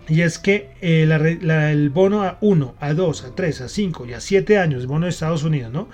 y 0.08 0.22
es 0.22 0.38
que 0.38 0.70
eh, 0.80 1.02
el 1.02 1.90
bono 1.90 2.24
a 2.24 2.38
1, 2.40 2.74
a 2.80 2.92
2, 2.92 3.24
a 3.24 3.34
3, 3.36 3.60
a 3.60 3.68
5 3.68 4.06
y 4.06 4.12
a 4.14 4.20
7 4.20 4.58
años, 4.58 4.80
el 4.80 4.88
bono 4.88 5.06
de 5.06 5.10
Estados 5.10 5.44
Unidos, 5.44 5.72
¿no? 5.72 5.88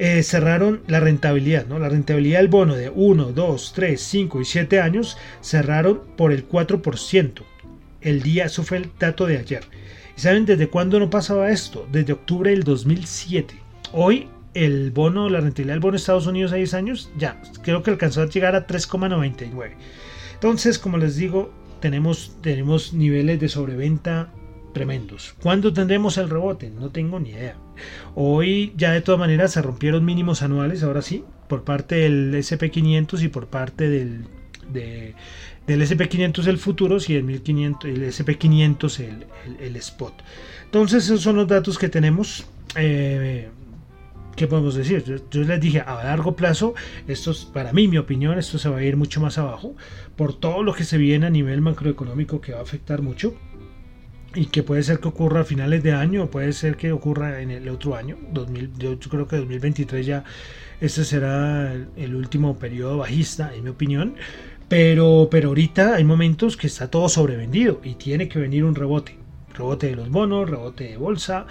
Eh, 0.00 0.22
cerraron 0.22 0.82
la 0.86 1.00
rentabilidad, 1.00 1.66
¿no? 1.66 1.80
La 1.80 1.88
rentabilidad 1.88 2.38
del 2.38 2.46
bono 2.46 2.76
de 2.76 2.88
1, 2.88 3.32
2, 3.32 3.72
3, 3.74 4.00
5 4.00 4.40
y 4.40 4.44
7 4.44 4.80
años 4.80 5.18
cerraron 5.40 6.02
por 6.16 6.32
el 6.32 6.48
4%. 6.48 7.42
El 8.00 8.22
día, 8.22 8.44
eso 8.44 8.62
fue 8.62 8.76
el 8.76 8.90
dato 8.96 9.26
de 9.26 9.38
ayer. 9.38 9.64
¿Y 10.16 10.20
saben 10.20 10.46
desde 10.46 10.68
cuándo 10.68 11.00
no 11.00 11.10
pasaba 11.10 11.50
esto? 11.50 11.88
Desde 11.90 12.12
octubre 12.12 12.50
del 12.50 12.62
2007. 12.62 13.56
Hoy 13.92 14.28
el 14.54 14.92
bono, 14.92 15.28
la 15.28 15.40
rentabilidad 15.40 15.74
del 15.74 15.80
bono 15.80 15.92
de 15.92 15.98
Estados 15.98 16.28
Unidos 16.28 16.52
a 16.52 16.56
10 16.56 16.74
años, 16.74 17.10
ya, 17.18 17.40
creo 17.62 17.82
que 17.82 17.90
alcanzó 17.90 18.22
a 18.22 18.28
llegar 18.28 18.54
a 18.54 18.68
3,99. 18.68 19.72
Entonces, 20.34 20.78
como 20.78 20.98
les 20.98 21.16
digo, 21.16 21.50
tenemos, 21.80 22.36
tenemos 22.40 22.92
niveles 22.92 23.40
de 23.40 23.48
sobreventa 23.48 24.32
tremendos. 24.72 25.34
¿Cuándo 25.42 25.72
tendremos 25.72 26.18
el 26.18 26.30
rebote? 26.30 26.70
No 26.70 26.90
tengo 26.90 27.18
ni 27.18 27.30
idea. 27.30 27.56
Hoy 28.14 28.72
ya 28.76 28.92
de 28.92 29.00
todas 29.00 29.18
maneras 29.18 29.52
se 29.52 29.62
rompieron 29.62 30.04
mínimos 30.04 30.42
anuales, 30.42 30.82
ahora 30.82 31.02
sí, 31.02 31.24
por 31.48 31.64
parte 31.64 31.96
del 31.96 32.34
SP500 32.34 33.22
y 33.22 33.28
por 33.28 33.46
parte 33.46 33.88
del, 33.88 34.24
del 34.72 35.82
SP500 35.82 36.46
el 36.46 36.58
futuro 36.58 36.98
y 37.06 37.14
el, 37.14 37.24
1500, 37.24 37.90
el 37.90 38.02
SP500 38.04 39.24
el, 39.60 39.76
spot. 39.76 40.14
Entonces 40.64 41.04
esos 41.04 41.22
son 41.22 41.36
los 41.36 41.48
datos 41.48 41.78
que 41.78 41.88
tenemos. 41.88 42.46
Eh, 42.76 43.48
¿Qué 44.36 44.46
podemos 44.46 44.76
decir? 44.76 45.02
Yo, 45.02 45.16
yo, 45.32 45.42
les 45.42 45.60
dije, 45.60 45.80
a 45.80 46.04
largo 46.04 46.36
plazo, 46.36 46.74
esto 47.08 47.32
es, 47.32 47.44
para 47.44 47.72
mí, 47.72 47.88
mi 47.88 47.98
opinión, 47.98 48.38
esto 48.38 48.56
se 48.56 48.68
va 48.68 48.78
a 48.78 48.84
ir 48.84 48.96
mucho 48.96 49.20
más 49.20 49.36
abajo 49.36 49.74
por 50.14 50.38
todo 50.38 50.62
lo 50.62 50.74
que 50.74 50.84
se 50.84 50.96
viene 50.96 51.26
a 51.26 51.30
nivel 51.30 51.60
macroeconómico 51.60 52.40
que 52.40 52.52
va 52.52 52.60
a 52.60 52.62
afectar 52.62 53.02
mucho 53.02 53.34
y 54.34 54.46
que 54.46 54.62
puede 54.62 54.82
ser 54.82 55.00
que 55.00 55.08
ocurra 55.08 55.40
a 55.40 55.44
finales 55.44 55.82
de 55.82 55.92
año 55.92 56.26
puede 56.26 56.52
ser 56.52 56.76
que 56.76 56.92
ocurra 56.92 57.40
en 57.40 57.50
el 57.50 57.68
otro 57.68 57.96
año 57.96 58.18
2000, 58.32 58.72
yo 58.78 58.98
creo 58.98 59.26
que 59.26 59.36
2023 59.36 60.06
ya 60.06 60.24
este 60.80 61.04
será 61.04 61.72
el, 61.96 62.14
último 62.14 62.58
periodo 62.58 62.98
bajista 62.98 63.54
en 63.54 63.64
mi 63.64 63.70
opinión 63.70 64.14
pero 64.68 65.28
pero 65.30 65.48
ahorita 65.48 65.94
hay 65.94 66.04
momentos 66.04 66.56
que 66.56 66.66
está 66.66 66.90
todo 66.90 67.08
sobrevendido 67.08 67.80
y 67.82 67.94
tiene 67.94 68.28
que 68.28 68.38
venir 68.38 68.64
un 68.64 68.74
rebote 68.74 69.16
rebote 69.54 69.88
de 69.88 69.96
los 69.96 70.10
bonos 70.10 70.48
rebote 70.48 70.84
de 70.84 70.96
bolsa 70.98 71.46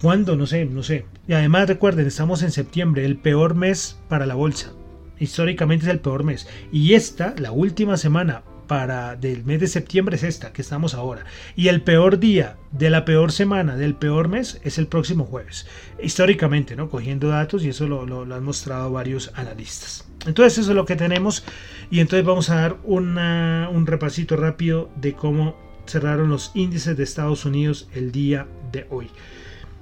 ¿Cuándo? 0.00 0.34
No 0.34 0.46
sé, 0.46 0.64
no 0.64 0.82
sé. 0.82 1.04
Y 1.28 1.34
además 1.34 1.68
recuerden, 1.68 2.06
estamos 2.06 2.42
en 2.42 2.52
septiembre, 2.52 3.04
el 3.04 3.18
peor 3.18 3.54
mes 3.54 3.98
para 4.08 4.24
la 4.24 4.34
bolsa. 4.34 4.72
Históricamente 5.18 5.84
es 5.84 5.90
el 5.90 6.00
peor 6.00 6.24
mes. 6.24 6.48
Y 6.72 6.94
esta, 6.94 7.34
la 7.36 7.52
última 7.52 7.98
semana 7.98 8.42
para 8.70 9.16
del 9.16 9.42
mes 9.42 9.58
de 9.58 9.66
septiembre 9.66 10.14
es 10.14 10.22
esta 10.22 10.52
que 10.52 10.62
estamos 10.62 10.94
ahora. 10.94 11.24
Y 11.56 11.66
el 11.66 11.82
peor 11.82 12.20
día 12.20 12.56
de 12.70 12.88
la 12.88 13.04
peor 13.04 13.32
semana 13.32 13.74
del 13.74 13.96
peor 13.96 14.28
mes 14.28 14.60
es 14.62 14.78
el 14.78 14.86
próximo 14.86 15.24
jueves. 15.24 15.66
Históricamente, 16.00 16.76
¿no? 16.76 16.88
Cogiendo 16.88 17.26
datos 17.26 17.64
y 17.64 17.70
eso 17.70 17.88
lo, 17.88 18.32
han 18.32 18.44
mostrado 18.44 18.92
varios 18.92 19.32
analistas. 19.34 20.08
Entonces 20.24 20.58
eso 20.58 20.70
es 20.70 20.76
lo 20.76 20.84
que 20.84 20.94
tenemos 20.94 21.42
y 21.90 21.98
entonces 21.98 22.24
vamos 22.24 22.48
a 22.48 22.60
dar 22.60 22.76
un 22.84 23.86
repasito 23.86 24.36
rápido 24.36 24.88
de 24.94 25.14
cómo 25.14 25.56
cerraron 25.84 26.30
los 26.30 26.52
índices 26.54 26.96
de 26.96 27.02
Estados 27.02 27.44
Unidos 27.44 27.88
el 27.92 28.12
día 28.12 28.46
de 28.70 28.86
hoy. 28.88 29.10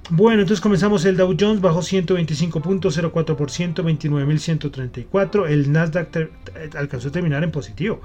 Bueno, 0.09 0.41
entonces 0.41 0.61
comenzamos 0.61 1.05
el 1.05 1.15
Dow 1.15 1.37
Jones, 1.39 1.61
bajó 1.61 1.81
125.04%, 1.81 3.83
29.134. 3.83 5.47
El 5.47 5.71
Nasdaq 5.71 6.31
alcanzó 6.75 7.09
a 7.09 7.11
terminar 7.11 7.43
en 7.43 7.51
positivo 7.51 8.01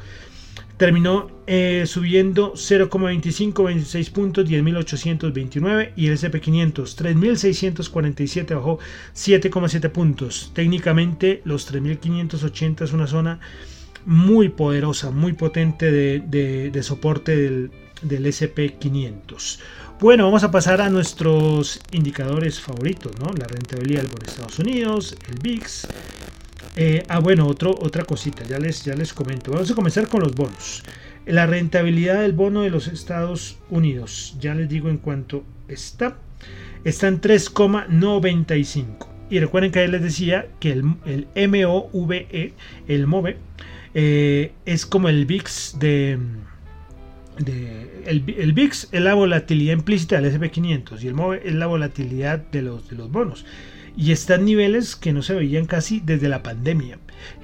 terminó 0.77 1.31
eh, 1.47 1.85
subiendo 1.87 2.55
0,25, 2.55 3.65
26 3.65 4.11
puntos, 4.11 4.49
10.829 4.49 5.93
y 5.97 6.09
el 6.09 6.19
SP500 6.19 6.97
3.647 6.97 8.55
bajó 8.55 8.79
7,7 9.15 9.91
puntos. 9.91 10.51
Técnicamente 10.55 11.43
los 11.45 11.73
3.580 11.73 12.83
es 12.83 12.93
una 12.93 13.07
zona 13.07 13.41
muy 14.07 14.49
poderosa, 14.51 15.11
muy 15.11 15.33
potente 15.33 15.91
de, 15.91 16.83
soporte 16.83 17.37
del, 17.37 17.71
del 18.03 18.27
SP500. 18.27 19.61
Bueno, 20.01 20.25
vamos 20.25 20.43
a 20.45 20.51
pasar 20.51 20.81
a 20.81 20.91
nuestros 20.91 21.81
indicadores 21.93 22.61
favoritos, 22.61 23.13
¿no? 23.21 23.33
La 23.39 23.47
rentabilidad 23.47 24.03
del 24.03 24.29
Estados 24.29 24.59
Unidos, 24.59 25.17
el 25.29 25.39
VIX, 25.41 25.87
eh, 26.77 27.05
ah, 27.09 27.21
bueno, 27.21 27.47
otro, 27.47 27.71
otra 27.71 28.05
cosita, 28.05 28.43
ya 28.45 28.59
les, 28.59 28.85
ya 28.85 28.95
les 28.95 29.13
comento. 29.13 29.53
Vamos 29.53 29.71
a 29.71 29.75
comenzar 29.75 30.09
con 30.09 30.21
los 30.21 30.35
bonos. 30.35 30.83
La 31.27 31.47
rentabilidad 31.47 32.21
del 32.23 32.33
bono 32.33 32.63
de 32.63 32.71
los 32.71 32.89
Estados 32.89 33.59
Unidos, 33.71 34.37
ya 34.41 34.55
les 34.55 34.69
digo 34.69 34.89
en 34.91 34.99
cuanto 34.99 35.45
está, 35.69 36.17
está 36.85 37.09
en 37.09 37.21
3,95. 37.21 39.07
Y 39.31 39.39
recuerden 39.39 39.71
que 39.71 39.87
les 39.89 40.03
decía 40.03 40.49
que 40.61 40.73
el, 40.73 40.97
el 41.35 41.49
MOVE, 41.49 42.53
el 42.89 43.07
MOVE, 43.07 43.37
eh, 43.95 44.53
es 44.67 44.85
como 44.85 45.09
el 45.09 45.25
VIX 45.25 45.79
de, 45.79 46.19
el, 48.07 48.25
el, 48.37 48.53
VIX 48.53 48.89
es 48.91 49.01
la 49.01 49.15
volatilidad 49.15 49.75
implícita 49.75 50.21
del 50.21 50.33
SP500 50.33 51.03
y 51.03 51.07
el 51.07 51.15
MOVE 51.15 51.43
es 51.45 51.55
la 51.55 51.67
volatilidad 51.67 52.39
de 52.39 52.63
los, 52.63 52.89
de 52.89 52.97
los 52.97 53.11
bonos 53.11 53.47
y 53.97 54.13
están 54.13 54.45
niveles 54.45 54.97
que 54.97 55.13
no 55.13 55.23
se 55.23 55.35
veían 55.35 55.67
casi 55.67 56.01
desde 56.01 56.29
la 56.29 56.43
pandemia. 56.43 56.99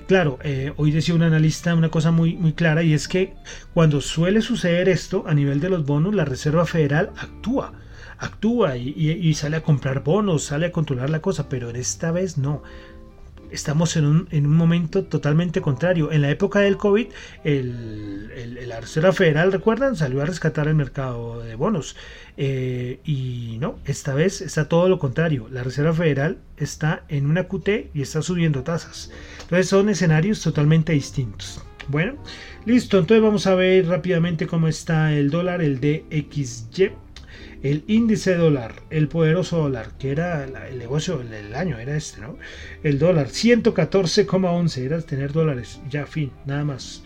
Claro, 0.06 0.38
eh, 0.42 0.72
hoy 0.76 0.90
decía 0.90 1.14
un 1.14 1.22
analista 1.22 1.74
una 1.74 1.90
cosa 1.90 2.10
muy, 2.10 2.34
muy 2.34 2.52
clara 2.52 2.82
y 2.82 2.94
es 2.94 3.06
que 3.06 3.34
cuando 3.74 4.00
suele 4.00 4.42
suceder 4.42 4.88
esto 4.88 5.24
a 5.26 5.34
nivel 5.34 5.60
de 5.60 5.70
los 5.70 5.86
bonos, 5.86 6.14
la 6.14 6.24
Reserva 6.24 6.66
Federal 6.66 7.10
actúa, 7.16 7.74
actúa 8.18 8.76
y, 8.76 8.90
y 8.90 9.34
sale 9.34 9.56
a 9.56 9.62
comprar 9.62 10.02
bonos, 10.02 10.44
sale 10.44 10.66
a 10.66 10.72
controlar 10.72 11.10
la 11.10 11.20
cosa, 11.20 11.48
pero 11.48 11.70
en 11.70 11.76
esta 11.76 12.10
vez 12.10 12.38
no 12.38 12.62
estamos 13.50 13.96
en 13.96 14.06
un, 14.06 14.28
en 14.30 14.46
un, 14.46 14.56
momento 14.56 15.04
totalmente 15.04 15.60
contrario. 15.60 16.12
En 16.12 16.22
la 16.22 16.30
época 16.30 16.60
del 16.60 16.76
COVID, 16.76 17.06
el, 17.44 18.30
el, 18.36 18.68
la 18.68 18.80
Reserva 18.80 19.12
Federal, 19.12 19.52
recuerdan, 19.52 19.96
salió 19.96 20.22
a 20.22 20.26
rescatar 20.26 20.68
el 20.68 20.74
mercado 20.74 21.40
de 21.40 21.54
bonos. 21.54 21.96
Eh, 22.36 23.00
y 23.04 23.58
no, 23.60 23.78
esta 23.84 24.14
vez 24.14 24.40
está 24.40 24.68
todo 24.68 24.88
lo 24.88 24.98
contrario. 24.98 25.48
La 25.50 25.62
Reserva 25.62 25.92
Federal 25.92 26.38
está 26.56 27.04
en 27.08 27.26
una 27.26 27.48
QT 27.48 27.90
y 27.94 28.02
está 28.02 28.22
subiendo 28.22 28.62
tasas. 28.62 29.10
Entonces 29.42 29.68
son 29.68 29.88
escenarios 29.88 30.40
totalmente 30.42 30.92
distintos. 30.92 31.62
Bueno, 31.88 32.22
listo. 32.64 32.98
Entonces 32.98 33.22
vamos 33.22 33.46
a 33.46 33.54
ver 33.54 33.86
rápidamente 33.88 34.46
cómo 34.46 34.68
está 34.68 35.12
el 35.12 35.30
dólar, 35.30 35.60
el 35.60 35.80
DXY. 35.80 36.92
El 37.62 37.84
índice 37.86 38.36
dólar, 38.36 38.74
el 38.90 39.08
poderoso 39.08 39.58
dólar, 39.58 39.90
que 39.98 40.10
era 40.10 40.44
el 40.44 40.78
negocio 40.78 41.18
del 41.18 41.54
año, 41.54 41.78
era 41.78 41.96
este, 41.96 42.20
¿no? 42.22 42.36
El 42.82 42.98
dólar, 42.98 43.28
114,11, 43.28 44.78
era 44.78 45.02
tener 45.02 45.32
dólares, 45.32 45.80
ya 45.90 46.06
fin, 46.06 46.32
nada 46.46 46.64
más. 46.64 47.02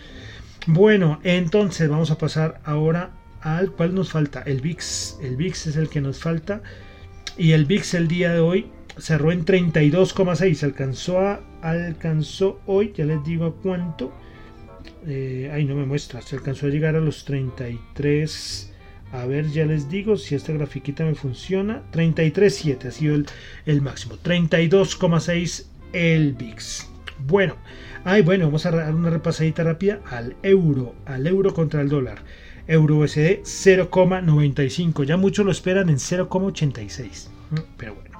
Bueno, 0.67 1.21
entonces 1.25 1.89
vamos 1.89 2.11
a 2.11 2.19
pasar 2.19 2.61
ahora 2.65 3.11
al 3.45 3.73
cual 3.73 3.95
nos 3.95 4.11
falta, 4.11 4.43
el 4.47 4.63
VIX. 4.63 5.19
El 5.23 5.37
VIX 5.37 5.67
es 5.67 5.77
el 5.77 5.89
que 5.91 6.01
nos 6.01 6.19
falta. 6.19 6.63
Y 7.37 7.53
el 7.53 7.67
VIX 7.67 7.95
el 7.95 8.09
día 8.09 8.33
de 8.33 8.41
hoy 8.41 8.71
cerró 8.97 9.33
en 9.33 9.45
32,6. 9.45 10.63
Alcanzó, 10.63 11.21
a, 11.21 11.41
alcanzó 11.61 12.61
hoy, 12.65 12.93
ya 12.97 13.05
les 13.05 13.23
digo 13.23 13.45
a 13.45 13.55
cuánto. 13.55 14.15
Eh, 15.07 15.51
ahí 15.53 15.67
no 15.67 15.75
me 15.75 15.85
muestra. 15.85 16.23
Se 16.23 16.37
alcanzó 16.37 16.67
a 16.67 16.71
llegar 16.71 16.97
a 16.97 17.01
los 17.01 17.27
33. 17.27 18.74
A 19.13 19.27
ver, 19.27 19.49
ya 19.51 19.65
les 19.65 19.89
digo 19.89 20.17
si 20.17 20.35
esta 20.35 20.53
grafiquita 20.53 21.05
me 21.05 21.15
funciona. 21.15 21.83
33,7 21.93 22.87
ha 22.87 22.91
sido 22.91 23.15
el, 23.15 23.27
el 23.67 23.81
máximo. 23.81 24.17
32,6 24.17 25.67
el 25.93 26.33
VIX. 26.33 26.89
Bueno, 27.27 27.57
ay, 28.05 28.23
bueno, 28.23 28.47
vamos 28.47 28.67
a 28.67 28.73
dar 28.73 28.95
una 28.95 29.11
repasadita 29.11 29.63
rápida 29.63 30.01
al 30.11 30.37
euro, 30.43 30.95
al 31.07 31.27
euro 31.27 31.55
contra 31.55 31.81
el 31.81 31.89
dólar. 31.89 32.19
Euro 32.67 32.97
USD 32.99 33.43
0,95. 33.45 35.05
Ya 35.05 35.17
muchos 35.17 35.45
lo 35.45 35.53
esperan 35.53 35.89
en 35.89 35.97
0,86. 35.97 37.29
Pero 37.77 37.95
bueno, 37.95 38.19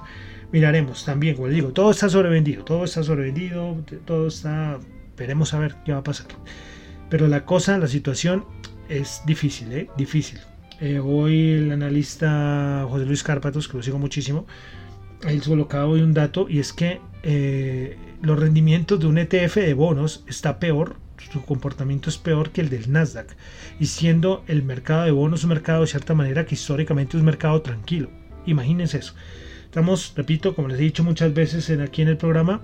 miraremos 0.51 1.03
también, 1.03 1.35
como 1.35 1.47
les 1.47 1.55
digo, 1.55 1.73
todo 1.73 1.91
está 1.91 2.09
sobrevendido, 2.09 2.63
todo 2.63 2.85
está 2.85 3.03
sobrevendido, 3.03 3.77
todo 4.05 4.27
está... 4.27 4.79
Veremos 5.17 5.53
a 5.53 5.59
ver 5.59 5.75
qué 5.85 5.93
va 5.93 5.99
a 5.99 6.03
pasar. 6.03 6.27
Pero 7.09 7.27
la 7.27 7.45
cosa, 7.45 7.77
la 7.77 7.87
situación 7.87 8.45
es 8.89 9.21
difícil, 9.25 9.71
¿eh? 9.71 9.89
Difícil. 9.97 10.39
Eh, 10.81 10.99
hoy 10.99 11.51
el 11.51 11.71
analista 11.71 12.85
José 12.89 13.05
Luis 13.05 13.23
Cárpatos, 13.23 13.67
que 13.67 13.77
lo 13.77 13.83
sigo 13.83 13.97
muchísimo, 13.97 14.45
él 15.23 15.41
colocaba 15.41 15.85
hoy 15.85 16.01
un 16.01 16.13
dato 16.13 16.47
y 16.49 16.59
es 16.59 16.73
que 16.73 16.99
eh, 17.23 17.97
los 18.21 18.37
rendimientos 18.37 18.99
de 18.99 19.07
un 19.07 19.17
ETF 19.17 19.55
de 19.55 19.73
bonos 19.73 20.23
está 20.27 20.59
peor, 20.59 20.97
su 21.31 21.43
comportamiento 21.43 22.09
es 22.09 22.17
peor 22.17 22.51
que 22.51 22.61
el 22.61 22.69
del 22.69 22.91
Nasdaq, 22.91 23.35
y 23.79 23.85
siendo 23.85 24.43
el 24.47 24.63
mercado 24.63 25.05
de 25.05 25.11
bonos 25.11 25.43
un 25.43 25.49
mercado 25.49 25.81
de 25.81 25.87
cierta 25.87 26.13
manera 26.13 26.45
que 26.45 26.55
históricamente 26.55 27.15
es 27.15 27.21
un 27.21 27.25
mercado 27.25 27.61
tranquilo. 27.61 28.09
Imagínense 28.45 28.97
eso. 28.97 29.13
Estamos, 29.63 30.13
repito, 30.15 30.55
como 30.55 30.67
les 30.67 30.79
he 30.79 30.83
dicho 30.83 31.03
muchas 31.03 31.33
veces 31.33 31.69
en, 31.69 31.81
aquí 31.81 32.01
en 32.01 32.09
el 32.09 32.17
programa, 32.17 32.61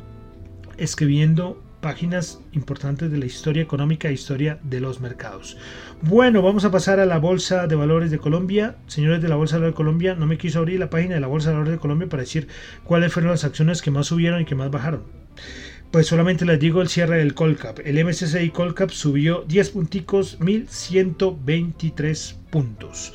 escribiendo 0.78 1.62
páginas 1.82 2.40
importantes 2.54 3.12
de 3.12 3.18
la 3.18 3.26
historia 3.26 3.64
económica 3.64 4.08
e 4.08 4.14
historia 4.14 4.60
de 4.64 4.80
los 4.80 5.02
mercados. 5.02 5.58
Bueno, 6.02 6.42
vamos 6.42 6.64
a 6.64 6.72
pasar 6.72 7.00
a 7.00 7.06
la 7.06 7.18
Bolsa 7.18 7.68
de 7.68 7.76
Valores 7.76 8.12
de 8.12 8.20
Colombia. 8.20 8.76
Señores 8.88 9.22
de 9.22 9.28
la 9.28 9.36
Bolsa 9.36 9.56
de 9.56 9.62
Valores 9.62 9.74
de 9.74 9.78
Colombia, 9.78 10.16
no 10.16 10.28
me 10.28 10.38
quiso 10.38 10.60
abrir 10.60 10.80
la 10.80 10.90
página 10.90 11.16
de 11.16 11.22
la 11.22 11.28
Bolsa 11.28 11.50
de 11.50 11.56
Valores 11.56 11.74
de 11.74 11.82
Colombia 11.82 12.08
para 12.08 12.24
decir 12.24 12.48
cuáles 12.84 13.12
fueron 13.12 13.32
las 13.32 13.44
acciones 13.44 13.82
que 13.82 13.92
más 13.92 14.08
subieron 14.08 14.42
y 14.42 14.46
que 14.46 14.56
más 14.56 14.72
bajaron. 14.72 15.04
Pues 15.92 16.08
solamente 16.08 16.46
les 16.46 16.60
digo 16.60 16.82
el 16.82 16.88
cierre 16.88 17.18
del 17.18 17.34
Colcap. 17.34 17.80
El 17.84 18.04
MSCI 18.06 18.52
Colcap 18.52 18.92
subió 18.92 19.44
10 19.48 19.72
punticos, 19.72 20.40
1123 20.40 22.40
puntos. 22.50 23.14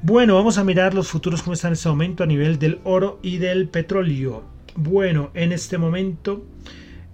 Bueno, 0.00 0.34
vamos 0.34 0.56
a 0.56 0.64
mirar 0.64 0.94
los 0.94 1.08
futuros 1.08 1.42
como 1.42 1.54
están 1.54 1.70
en 1.70 1.74
este 1.74 1.88
momento 1.88 2.22
a 2.22 2.26
nivel 2.26 2.58
del 2.58 2.78
oro 2.84 3.18
y 3.22 3.38
del 3.38 3.68
petróleo. 3.68 4.44
Bueno, 4.74 5.30
en 5.34 5.52
este 5.52 5.78
momento 5.78 6.44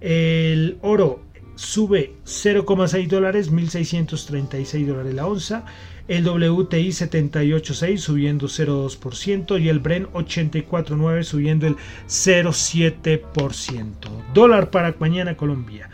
el 0.01 0.77
oro 0.81 1.21
sube 1.55 2.15
0,6 2.25 3.07
dólares, 3.07 3.49
1.636 3.51 4.85
dólares 4.85 5.13
la 5.13 5.27
onza. 5.27 5.63
El 6.07 6.27
WTI 6.27 6.87
78.6 6.89 7.97
subiendo 7.97 8.47
0,2% 8.47 9.61
y 9.61 9.69
el 9.69 9.77
Bren 9.79 10.07
84.9 10.07 11.23
subiendo 11.23 11.67
el 11.67 11.75
0,7%. 12.07 13.93
Dólar 14.33 14.71
para 14.71 14.95
mañana 14.99 15.37
Colombia. 15.37 15.89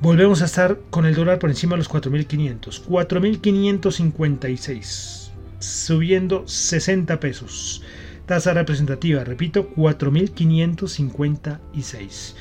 Volvemos 0.00 0.40
a 0.40 0.46
estar 0.46 0.78
con 0.88 1.04
el 1.04 1.14
dólar 1.14 1.38
por 1.38 1.50
encima 1.50 1.74
de 1.74 1.78
los 1.78 1.90
4.500. 1.90 2.86
4.556 2.86 5.20
subiendo 5.60 6.48
60 6.48 7.20
pesos. 7.20 7.82
Tasa 8.26 8.52
representativa, 8.54 9.22
repito, 9.24 9.70
4.556. 9.74 12.34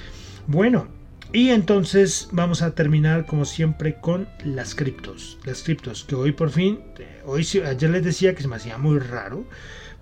Bueno, 0.51 0.87
y 1.31 1.49
entonces 1.49 2.27
vamos 2.31 2.63
a 2.63 2.73
terminar 2.73 3.27
como 3.27 3.45
siempre 3.45 3.97
con 4.01 4.27
las 4.43 4.73
criptos. 4.73 5.37
Las 5.45 5.61
criptos 5.61 6.03
que 6.03 6.15
hoy 6.15 6.31
por 6.31 6.49
fin, 6.49 6.79
hoy 7.23 7.47
ayer 7.67 7.89
les 7.91 8.03
decía 8.03 8.33
que 8.33 8.41
se 8.41 8.47
me 8.47 8.55
hacía 8.55 8.79
muy 8.79 8.97
raro, 8.97 9.45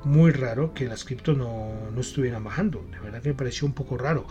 muy 0.06 0.32
raro 0.32 0.74
que 0.74 0.86
las 0.86 1.04
criptos 1.04 1.38
no, 1.38 1.74
estuvieran 2.00 2.46
bajando. 2.46 2.82
De 2.94 2.98
verdad 3.02 3.22
que 3.22 3.28
me 3.28 3.36
pareció 3.36 3.68
un 3.68 3.74
poco 3.74 3.98
raro 3.98 4.26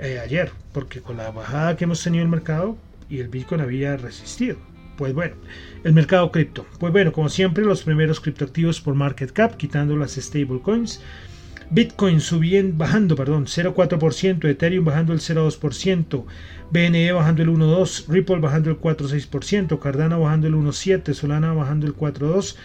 eh, 0.00 0.20
ayer, 0.22 0.52
porque 0.74 1.00
con 1.00 1.16
la 1.16 1.30
bajada 1.30 1.78
que 1.78 1.84
hemos 1.84 2.04
tenido 2.04 2.20
en 2.20 2.26
el 2.26 2.32
mercado 2.32 2.76
y 3.08 3.20
el 3.20 3.28
Bitcoin 3.28 3.62
había 3.62 3.96
resistido. 3.96 4.58
Pues 4.98 5.14
bueno, 5.14 5.36
el 5.82 5.94
mercado 5.94 6.30
cripto. 6.30 6.66
Pues 6.78 6.92
bueno, 6.92 7.10
como 7.10 7.30
siempre, 7.30 7.64
los 7.64 7.84
primeros 7.84 8.20
criptoactivos 8.20 8.82
por 8.82 8.94
market 8.94 9.32
cap, 9.32 9.56
quitando 9.56 9.96
las 9.96 10.12
stablecoins. 10.12 11.00
Bitcoin 11.70 12.20
subiendo, 12.20 12.76
bajando, 12.76 13.16
perdón, 13.16 13.46
0,4%, 13.46 14.48
Ethereum 14.48 14.84
bajando 14.84 15.12
el 15.12 15.20
0,2%, 15.20 16.24
BNE 16.70 17.12
bajando 17.12 17.42
el 17.42 17.48
1,2%, 17.50 18.08
Ripple 18.08 18.38
bajando 18.38 18.70
el 18.70 18.80
4,6%, 18.80 19.78
Cardano 19.78 20.20
bajando 20.20 20.46
el 20.46 20.54
1,7%, 20.54 21.14
Solana 21.14 21.52
bajando 21.52 21.86
el 21.86 21.96
4,2%, 21.96 22.56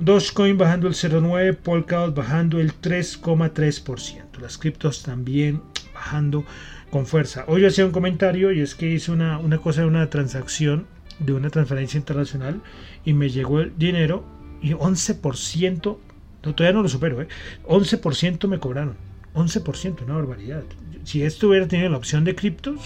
Dogecoin 0.00 0.56
bajando 0.56 0.88
el 0.88 0.94
0,9%, 0.94 1.56
Polkadot 1.56 2.14
bajando 2.14 2.60
el 2.60 2.72
3,3%. 2.72 4.40
Las 4.40 4.56
criptos 4.56 5.02
también 5.02 5.60
bajando 5.92 6.44
con 6.90 7.06
fuerza. 7.06 7.44
Hoy 7.48 7.62
yo 7.62 7.68
hacía 7.68 7.84
un 7.84 7.92
comentario 7.92 8.52
y 8.52 8.60
es 8.60 8.74
que 8.74 8.88
hice 8.88 9.10
una, 9.10 9.38
una 9.38 9.58
cosa 9.58 9.82
de 9.82 9.88
una 9.88 10.08
transacción, 10.08 10.86
de 11.18 11.32
una 11.32 11.50
transferencia 11.50 11.98
internacional 11.98 12.62
y 13.04 13.12
me 13.12 13.28
llegó 13.28 13.60
el 13.60 13.76
dinero 13.76 14.24
y 14.62 14.72
11% 14.72 15.98
todavía 16.40 16.72
no 16.72 16.82
lo 16.82 16.88
supero, 16.88 17.22
¿eh? 17.22 17.28
11% 17.66 18.48
me 18.48 18.58
cobraron. 18.58 18.96
11%, 19.34 20.02
una 20.04 20.14
barbaridad. 20.14 20.62
Si 21.04 21.22
esto 21.22 21.48
hubiera 21.48 21.68
tenido 21.68 21.90
la 21.90 21.96
opción 21.96 22.24
de 22.24 22.34
criptos, 22.34 22.80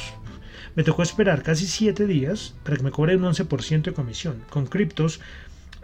me 0.75 0.85
tocó 0.85 1.03
esperar 1.03 1.43
casi 1.43 1.67
7 1.67 2.07
días 2.07 2.55
para 2.65 2.77
que 2.77 2.83
me 2.83 2.91
cobren 2.91 3.25
un 3.25 3.33
11% 3.33 3.83
de 3.83 3.93
comisión. 3.93 4.43
Con 4.51 4.67
criptos, 4.67 5.21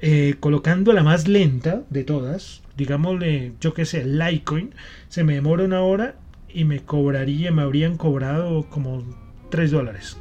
eh, 0.00 0.37
colocando 0.40 0.92
la 0.92 1.02
más 1.02 1.28
lenta 1.28 1.83
de 1.90 2.04
todas, 2.04 2.62
digámosle, 2.76 3.52
yo 3.61 3.74
qué 3.74 3.85
sé, 3.85 4.04
Litecoin, 4.04 4.74
se 5.09 5.24
me 5.24 5.35
demora 5.35 5.64
una 5.64 5.83
hora 5.83 6.16
y 6.48 6.64
me 6.64 6.81
cobraría, 6.81 7.50
me 7.52 7.62
habrían 7.62 7.96
cobrado 7.96 8.68
como 8.68 9.04
3 9.50 9.70
dólares. 9.70 10.16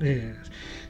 Eh, 0.00 0.34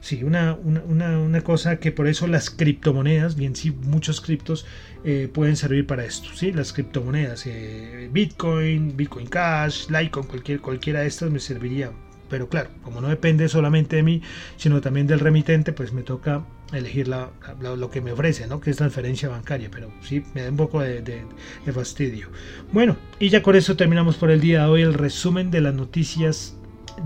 sí, 0.00 0.24
una, 0.24 0.54
una, 0.54 1.18
una, 1.18 1.40
cosa 1.42 1.78
que 1.78 1.92
por 1.92 2.08
eso 2.08 2.26
las 2.26 2.50
criptomonedas, 2.50 3.36
bien 3.36 3.54
sí, 3.54 3.70
muchos 3.70 4.20
criptos 4.20 4.66
eh, 5.04 5.28
pueden 5.32 5.56
servir 5.56 5.86
para 5.86 6.04
esto. 6.04 6.28
¿sí? 6.34 6.52
Las 6.52 6.72
criptomonedas, 6.72 7.46
eh, 7.46 8.08
Bitcoin, 8.12 8.96
Bitcoin 8.96 9.26
Cash, 9.26 9.88
Litecoin, 9.88 10.26
cualquier, 10.26 10.60
cualquiera 10.60 11.00
de 11.00 11.06
estas 11.06 11.30
me 11.30 11.40
serviría. 11.40 11.92
Pero 12.28 12.48
claro, 12.48 12.70
como 12.82 13.00
no 13.00 13.08
depende 13.08 13.48
solamente 13.48 13.96
de 13.96 14.02
mí, 14.04 14.22
sino 14.56 14.80
también 14.80 15.06
del 15.06 15.18
remitente, 15.18 15.72
pues 15.72 15.92
me 15.92 16.02
toca 16.02 16.44
elegir 16.72 17.08
la, 17.08 17.30
lo 17.60 17.90
que 17.90 18.00
me 18.00 18.12
ofrece, 18.12 18.46
¿no? 18.46 18.60
que 18.60 18.70
es 18.70 18.76
transferencia 18.76 19.28
bancaria. 19.28 19.68
Pero 19.70 19.90
sí, 20.02 20.22
me 20.34 20.42
da 20.42 20.50
un 20.50 20.56
poco 20.56 20.80
de, 20.80 21.24
fastidio. 21.72 22.28
Bueno, 22.72 22.96
y 23.18 23.30
ya 23.30 23.42
con 23.42 23.56
eso 23.56 23.76
terminamos 23.76 24.16
por 24.16 24.30
el 24.30 24.40
día 24.40 24.64
de 24.64 24.70
hoy 24.70 24.82
el 24.82 24.94
resumen 24.94 25.50
de 25.50 25.60
las 25.60 25.74
noticias 25.74 26.56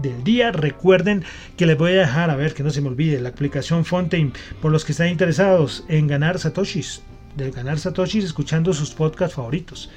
del 0.01 0.25
día. 0.25 0.53
Recuerden 0.53 1.25
que 1.57 1.67
les 1.67 1.77
voy 1.77 1.93
a 1.93 2.01
dejar, 2.01 2.31
a 2.31 2.37
ver 2.37 2.55
que 2.55 2.63
no 2.63 2.71
se 2.71 2.81
me 2.81 2.89
olvide, 2.89 3.21
la 3.21 3.31
aplicación 3.31 3.85
Fontaine 3.85 4.33
por 4.61 4.73
los 4.73 4.85
que 4.85 4.93
están 4.93 5.09
interesados 5.09 5.85
en 5.89 6.07
ganar 6.07 6.39
satoshis 6.39 7.03
de 7.37 7.51
ganar 7.51 7.79
satoshis 7.79 8.25
escuchando 8.25 8.73
sus 8.73 8.91
podcasts 8.91 9.37
favoritos. 9.37 9.91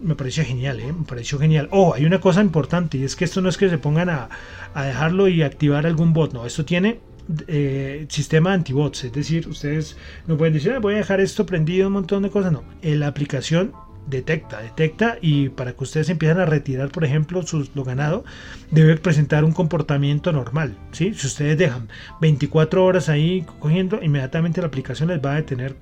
Me 0.00 0.14
pareció 0.14 0.44
genial, 0.44 0.80
¿eh? 0.80 0.92
me 0.92 1.04
pareció 1.04 1.38
genial. 1.38 1.68
Oh, 1.70 1.94
hay 1.94 2.04
una 2.04 2.20
cosa 2.20 2.40
importante 2.40 2.98
y 2.98 3.04
es 3.04 3.14
que 3.16 3.24
esto 3.24 3.40
no 3.40 3.48
es 3.48 3.56
que 3.56 3.68
se 3.68 3.78
pongan 3.78 4.10
a, 4.10 4.28
a 4.74 4.84
dejarlo 4.84 5.28
y 5.28 5.42
activar 5.42 5.86
algún 5.86 6.12
bot, 6.12 6.32
no, 6.32 6.44
esto 6.44 6.64
tiene 6.64 7.00
eh, 7.46 8.06
sistema 8.08 8.52
antibots, 8.52 9.04
es 9.04 9.12
decir, 9.12 9.48
ustedes 9.48 9.96
no 10.26 10.36
pueden 10.36 10.54
decir, 10.54 10.72
ah, 10.72 10.80
voy 10.80 10.94
a 10.94 10.98
dejar 10.98 11.20
esto 11.20 11.46
prendido, 11.46 11.86
un 11.86 11.94
montón 11.94 12.24
de 12.24 12.30
cosas, 12.30 12.52
no, 12.52 12.64
la 12.82 13.06
aplicación 13.06 13.72
detecta, 14.06 14.60
detecta 14.60 15.18
y 15.20 15.48
para 15.48 15.72
que 15.72 15.84
ustedes 15.84 16.08
empiecen 16.08 16.38
a 16.38 16.46
retirar, 16.46 16.90
por 16.90 17.04
ejemplo, 17.04 17.42
su, 17.42 17.68
lo 17.74 17.84
ganado, 17.84 18.24
debe 18.70 18.96
presentar 18.96 19.44
un 19.44 19.52
comportamiento 19.52 20.32
normal. 20.32 20.76
¿sí? 20.92 21.14
Si 21.14 21.26
ustedes 21.26 21.58
dejan 21.58 21.88
24 22.20 22.84
horas 22.84 23.08
ahí 23.08 23.44
cogiendo, 23.60 24.02
inmediatamente 24.02 24.60
la 24.60 24.68
aplicación 24.68 25.08
les 25.08 25.24
va 25.24 25.32
a 25.32 25.36
detener 25.36 25.76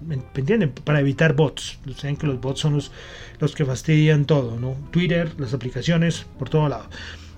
¿me 0.00 0.14
entienden? 0.14 0.70
Para 0.70 1.00
evitar 1.00 1.34
bots. 1.34 1.78
Saben 1.96 2.16
que 2.16 2.26
los 2.26 2.40
bots 2.40 2.60
son 2.60 2.74
los, 2.74 2.92
los 3.40 3.54
que 3.54 3.64
fastidian 3.64 4.26
todo, 4.26 4.58
¿no? 4.58 4.76
Twitter, 4.90 5.32
las 5.38 5.54
aplicaciones, 5.54 6.24
por 6.38 6.48
todo 6.48 6.68
lado. 6.68 6.88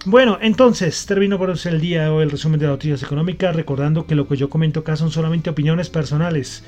Bueno, 0.07 0.39
entonces 0.41 1.05
termino 1.05 1.37
por 1.39 1.51
el 1.51 1.81
día 1.81 2.05
de 2.05 2.09
hoy 2.09 2.23
el 2.23 2.31
resumen 2.31 2.59
de 2.59 2.67
las 2.67 2.75
noticias 2.75 3.03
económicas, 3.03 3.55
recordando 3.55 4.07
que 4.07 4.15
lo 4.15 4.27
que 4.27 4.37
yo 4.37 4.49
comento 4.49 4.81
acá 4.81 4.97
son 4.97 5.11
solamente 5.11 5.51
opiniones 5.51 5.91
personales. 5.91 6.65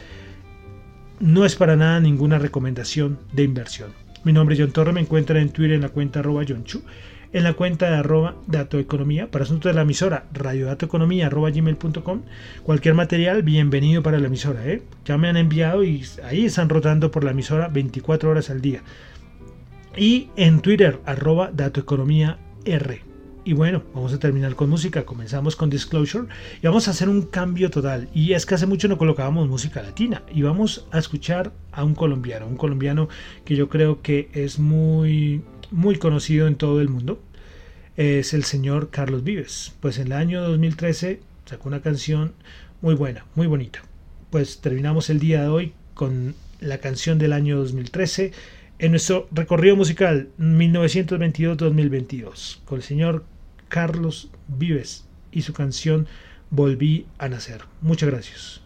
No 1.23 1.45
es 1.45 1.55
para 1.55 1.77
nada 1.77 2.01
ninguna 2.01 2.41
recomendación 2.41 3.21
de 3.33 3.45
inversión. 3.45 3.93
Mi 4.25 4.33
nombre 4.33 4.57
es 4.57 4.61
John 4.61 4.73
Torre, 4.73 4.93
me 4.93 5.01
encuentran 5.01 5.41
en 5.41 5.51
Twitter 5.51 5.77
en 5.77 5.83
la 5.83 5.89
cuenta 5.91 6.19
arroba 6.19 6.43
John 6.47 6.65
Chu, 6.65 6.83
en 7.33 7.45
la 7.45 7.53
cuenta 7.53 7.89
de 7.89 7.97
arroba 7.97 8.35
datoeconomía, 8.49 9.31
para 9.31 9.45
asuntos 9.45 9.71
de 9.71 9.75
la 9.75 9.83
emisora 9.83 10.25
radiodatoeconomía 10.33 11.29
arroba 11.29 11.51
gmail.com. 11.51 12.23
Cualquier 12.65 12.95
material, 12.95 13.45
bienvenido 13.45 14.03
para 14.03 14.19
la 14.19 14.27
emisora. 14.27 14.67
¿eh? 14.67 14.83
Ya 15.05 15.17
me 15.17 15.29
han 15.29 15.37
enviado 15.37 15.85
y 15.85 16.05
ahí 16.25 16.47
están 16.47 16.69
rotando 16.69 17.13
por 17.13 17.23
la 17.23 17.31
emisora 17.31 17.69
24 17.69 18.29
horas 18.29 18.51
al 18.51 18.61
día. 18.61 18.83
Y 19.97 20.29
en 20.35 20.61
Twitter, 20.61 20.99
arroba 21.07 21.53
datoeconomía 21.53 22.39
R. 22.65 23.12
Y 23.45 23.55
bueno, 23.55 23.83
vamos 23.93 24.13
a 24.13 24.21
terminar 24.21 24.55
con 24.55 24.71
música. 24.71 25.05
Comenzamos 25.05 25.57
con 25.57 25.69
Disclosure 25.69 26.29
y 26.63 26.67
vamos 26.67 26.87
a 26.87 26.93
hacer 26.93 27.09
un 27.09 27.23
cambio 27.23 27.71
total. 27.71 28.09
Y 28.15 28.35
es 28.35 28.47
que 28.47 28.55
hace 28.55 28.67
mucho 28.67 28.87
no 28.87 28.99
colocábamos 28.99 29.49
música 29.49 29.83
latina. 29.83 30.23
Y 30.33 30.43
vamos 30.43 30.87
a 30.93 31.01
escuchar 31.01 31.53
a 31.73 31.83
un 31.83 31.97
colombiano, 31.97 32.47
un 32.47 32.57
colombiano 32.57 33.09
que 33.45 33.57
yo 33.57 33.69
creo 33.69 34.01
que 34.01 34.31
es 34.33 34.61
muy, 34.61 35.43
muy 35.73 35.97
conocido 35.97 36.47
en 36.47 36.55
todo 36.55 36.81
el 36.81 36.89
mundo. 36.89 37.21
Es 37.97 38.33
el 38.33 38.45
señor 38.45 38.91
Carlos 38.91 39.25
Vives. 39.25 39.73
Pues 39.81 39.99
en 39.99 40.07
el 40.07 40.13
año 40.13 40.41
2013 40.43 41.19
sacó 41.45 41.69
una 41.69 41.83
canción 41.83 42.35
muy 42.81 42.95
buena, 42.95 43.27
muy 43.35 43.49
bonita. 43.49 43.83
Pues 44.31 44.61
terminamos 44.61 45.11
el 45.11 45.19
día 45.19 45.43
de 45.43 45.49
hoy 45.49 45.73
con 45.95 46.37
la 46.61 46.79
canción 46.79 47.19
del 47.19 47.33
año 47.33 47.59
2013 47.59 48.31
en 48.79 48.93
nuestro 48.93 49.29
recorrido 49.33 49.75
musical 49.77 50.29
1922-2022 50.39 52.61
con 52.65 52.79
el 52.79 52.83
señor 52.83 53.27
Carlos 53.73 54.29
Vives 54.49 55.07
y 55.31 55.41
su 55.41 55.55
canción 55.55 56.07
Volví 56.51 57.07
a 57.17 57.31
Nacer. 57.31 57.65
Muchas 57.81 58.11
gracias. 58.11 58.61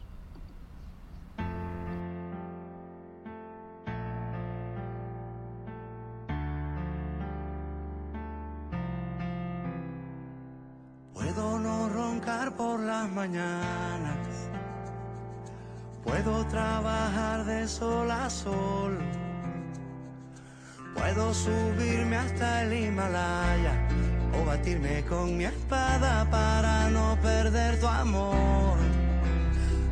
Puedo 11.15 11.61
no 11.61 11.89
roncar 11.89 12.57
por 12.57 12.81
las 12.81 13.09
mañanas, 13.09 14.51
puedo 16.03 16.45
trabajar 16.47 17.45
de 17.45 17.69
sol 17.69 18.11
a 18.11 18.29
sol, 18.29 18.99
puedo 20.97 21.33
subirme 21.33 22.17
hasta 22.17 22.65
el 22.65 22.73
Himalaya 22.73 23.86
o 24.41 24.45
batirme 24.45 25.05
con 25.09 25.37
mi 25.37 25.45
espada 25.45 26.27
para 26.31 26.91
no 26.91 27.17
perder 27.23 27.79
tu 27.81 27.87
amor. 27.87 28.77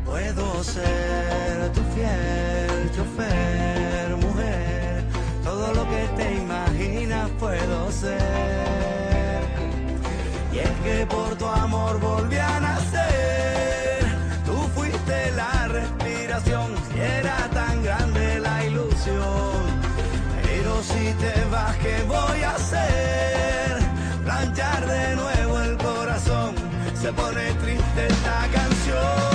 Puedo 0.05 0.63
ser 0.63 1.73
tu 1.73 1.83
fiel 1.95 2.91
chofer, 2.95 4.17
mujer, 4.17 5.05
todo 5.43 5.73
lo 5.75 5.89
que 5.89 6.03
te 6.17 6.35
imaginas 6.37 7.31
puedo 7.39 7.91
ser. 7.91 9.43
Y 10.53 10.59
es 10.59 10.71
que 10.85 11.07
por 11.07 11.35
tu 11.37 11.47
amor 11.47 11.99
volví 12.01 12.37
a 12.37 12.61
nacer, 12.61 14.05
tú 14.47 14.57
fuiste 14.75 15.33
la 15.33 15.69
respiración 15.69 16.75
y 16.95 17.01
era 17.01 17.37
tan 17.53 17.83
grande 17.83 18.39
la 18.41 18.65
ilusión. 18.65 19.65
Pero 20.45 20.83
si 20.83 21.13
te 21.15 21.45
vas, 21.51 21.77
¿qué 21.79 22.03
voy 22.07 22.43
a 22.43 22.55
hacer? 22.55 23.44
De 24.81 25.17
nuevo 25.17 25.61
el 25.61 25.77
corazón, 25.79 26.55
se 27.01 27.13
pone 27.13 27.53
triste 27.55 28.07
esta 28.09 28.49
canción. 28.53 29.34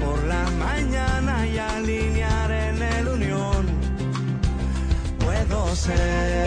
Por 0.00 0.22
la 0.24 0.44
mañana 0.58 1.46
y 1.46 1.58
alinear 1.58 2.50
en 2.50 2.82
el 2.82 3.08
unión. 3.08 3.66
Puedo 5.18 5.76
ser 5.76 6.39